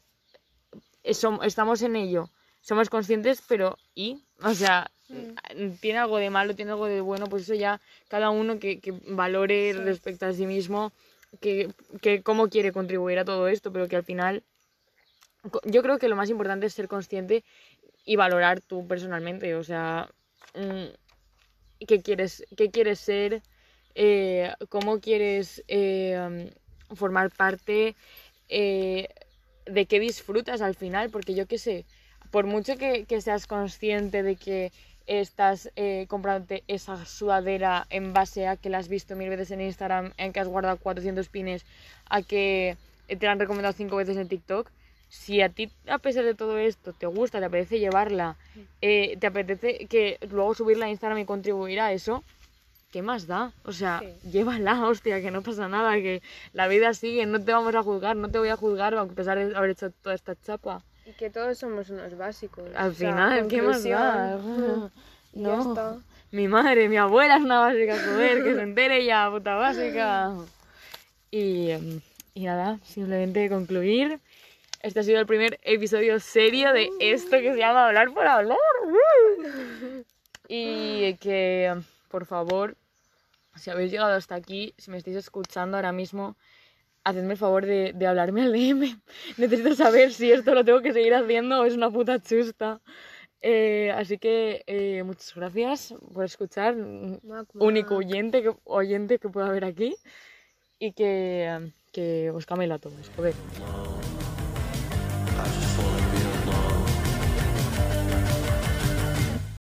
som- 1.12 1.40
estamos 1.44 1.83
en 1.83 1.96
ello, 1.96 2.30
somos 2.64 2.88
conscientes, 2.88 3.42
pero 3.46 3.77
¿y? 3.94 4.24
O 4.42 4.55
sea, 4.55 4.90
tiene 5.81 5.98
algo 5.98 6.16
de 6.16 6.31
malo, 6.31 6.57
tiene 6.57 6.70
algo 6.70 6.87
de 6.87 7.03
bueno, 7.03 7.27
pues 7.27 7.42
eso 7.42 7.55
ya 7.55 7.81
cada 8.09 8.31
uno 8.31 8.59
que, 8.59 8.81
que 8.81 8.92
valore 9.09 9.74
respecto 9.74 10.24
a 10.24 10.33
sí 10.33 10.46
mismo, 10.46 10.90
que, 11.40 11.68
que 12.00 12.22
cómo 12.22 12.48
quiere 12.48 12.72
contribuir 12.72 13.18
a 13.18 13.24
todo 13.24 13.48
esto, 13.48 13.70
pero 13.70 13.87
que 13.87 13.96
al 13.96 14.05
final 14.05 14.42
yo 15.64 15.83
creo 15.83 15.98
que 15.98 16.09
lo 16.09 16.16
más 16.16 16.31
importante 16.31 16.66
es 16.66 16.72
ser 16.72 16.88
consciente 16.88 17.44
y 18.07 18.16
valorar 18.16 18.62
tú 18.62 18.87
personalmente, 18.88 19.55
o 19.55 19.62
sea, 19.62 20.09
mm, 20.55 21.85
qué 21.87 22.00
quieres, 22.00 22.46
qué 22.57 22.70
quieres 22.70 22.98
ser, 22.98 23.42
eh, 23.94 24.55
cómo 24.70 25.00
quieres 25.00 25.62
eh, 25.68 26.18
um, 26.18 26.96
formar 26.96 27.31
parte, 27.31 27.94
eh, 28.48 29.09
de 29.66 29.87
qué 29.87 30.00
disfrutas 30.00 30.62
al 30.62 30.74
final, 30.74 31.11
porque 31.11 31.35
yo 31.35 31.46
qué 31.46 31.59
sé, 31.59 31.85
por 32.35 32.47
mucho 32.47 32.77
que, 32.77 33.05
que 33.05 33.20
seas 33.20 33.47
consciente 33.47 34.25
de 34.25 34.35
que 34.35 34.73
estás 35.07 35.70
eh, 35.77 36.07
comprándote 36.09 36.64
esa 36.66 37.07
sudadera 37.07 37.87
en 37.90 38.12
base 38.12 38.49
a 38.49 38.57
que 38.57 38.70
la 38.70 38.79
has 38.79 38.88
visto 38.88 39.14
mil 39.14 39.29
veces 39.29 39.53
en 39.53 39.61
Instagram, 39.61 40.11
en 40.16 40.33
que 40.33 40.40
has 40.40 40.49
guardado 40.49 40.77
400 40.79 41.29
pines, 41.29 41.64
a 42.11 42.23
que 42.23 42.77
te 43.07 43.25
la 43.25 43.31
han 43.31 43.38
recomendado 43.38 43.73
cinco 43.73 43.94
veces 43.94 44.16
en 44.16 44.27
TikTok, 44.27 44.68
si 45.09 45.42
a 45.42 45.49
ti, 45.49 45.70
a 45.87 45.99
pesar 45.99 46.25
de 46.25 46.35
todo 46.35 46.59
esto, 46.59 46.92
te 46.92 47.07
gusta, 47.07 47.38
te 47.38 47.44
apetece 47.44 47.79
llevarla, 47.79 48.35
eh, 48.83 49.16
te 49.20 49.29
apetece 49.29 49.87
que 49.87 50.18
luego 50.29 50.57
subirla 50.57 50.87
a 50.87 50.90
Instagram 50.90 51.20
y 51.20 51.27
contribuir 51.27 51.79
a 51.79 51.92
eso, 51.92 52.25
¿qué 52.90 53.01
más 53.01 53.29
da? 53.29 53.53
O 53.62 53.73
sea, 53.73 54.01
Sí. 54.01 54.29
llévala, 54.33 54.85
hostia, 54.88 55.20
que 55.20 55.31
no 55.31 55.42
pasa 55.42 55.68
nada, 55.68 55.94
que 55.99 56.20
la 56.53 56.66
vida 56.66 56.94
sigue, 56.94 57.27
no 57.27 57.40
te 57.40 57.53
vamos 57.53 57.77
a 57.77 57.85
juzgar, 57.85 58.16
no 58.16 58.29
te 58.29 58.40
voy 58.40 58.49
a 58.49 58.57
juzgar 58.57 58.92
a 58.97 59.07
pesar 59.07 59.38
de 59.38 59.55
haber 59.55 59.70
hecho 59.70 59.92
toda 60.03 60.16
esta 60.16 60.35
chapa. 60.35 60.83
Y 61.07 61.12
que 61.12 61.31
todos 61.31 61.59
somos 61.59 61.90
unos 61.90 62.17
básicos. 62.17 62.64
Al 62.75 62.90
o 62.90 62.95
sea, 62.95 63.11
final, 63.11 63.49
¿qué 63.49 63.62
más 63.62 63.85
da? 63.85 64.38
Ya 65.33 65.49
No. 65.49 65.71
está. 65.71 65.97
Mi 66.31 66.49
madre, 66.49 66.88
mi 66.88 66.97
abuela 66.97 67.37
es 67.37 67.43
una 67.43 67.61
básica, 67.61 67.97
joder, 67.99 68.43
que 68.43 68.55
se 68.55 68.62
entere 68.62 69.05
ya, 69.05 69.29
puta 69.31 69.55
básica. 69.57 70.33
Y, 71.31 71.71
y 72.35 72.45
nada, 72.45 72.79
simplemente 72.85 73.49
concluir. 73.49 74.21
Este 74.81 75.01
ha 75.01 75.03
sido 75.03 75.19
el 75.21 75.27
primer 75.27 75.59
episodio 75.62 76.21
serio 76.21 76.73
de 76.73 76.90
esto 77.01 77.31
que 77.38 77.53
se 77.53 77.59
llama 77.59 77.87
Hablar 77.87 78.12
por 78.12 78.27
Hablar. 78.27 78.57
Y 80.49 81.14
que, 81.14 81.75
por 82.09 82.27
favor, 82.27 82.77
si 83.57 83.71
habéis 83.71 83.90
llegado 83.90 84.12
hasta 84.12 84.35
aquí, 84.35 84.75
si 84.79 84.90
me 84.90 84.99
estáis 84.99 85.17
escuchando 85.17 85.77
ahora 85.77 85.93
mismo, 85.93 86.37
hacedme 87.05 87.33
el 87.33 87.38
favor 87.38 87.67
de, 87.67 87.93
de 87.95 88.07
hablarme 88.07 88.43
al 88.43 88.53
DM. 88.53 89.01
Necesito 89.37 89.75
saber 89.75 90.12
si 90.12 90.33
esto 90.33 90.55
lo 90.55 90.64
tengo 90.64 90.81
que 90.83 90.93
seguir 90.93 91.14
haciendo 91.14 91.61
o 91.61 91.64
es 91.64 91.75
una 91.75 91.90
puta 91.90 92.21
chusta. 92.21 92.81
Eh, 93.47 93.93
así 93.95 94.17
que 94.19 94.64
eh, 94.67 95.03
muchas 95.05 95.35
gracias 95.35 95.95
por 96.12 96.25
escuchar. 96.25 96.75
Mac, 96.77 97.47
Único 97.55 97.95
mac. 97.95 97.99
oyente 98.07 98.43
que, 98.43 98.53
oyente 98.64 99.19
que 99.19 99.29
pueda 99.29 99.49
haber 99.49 99.64
aquí. 99.64 99.95
Y 100.79 100.93
que, 100.93 101.71
que 101.93 102.31
os 102.31 102.47
camela 102.47 102.77
a 102.77 102.79
todos. 102.79 103.11
Joder. 103.17 103.35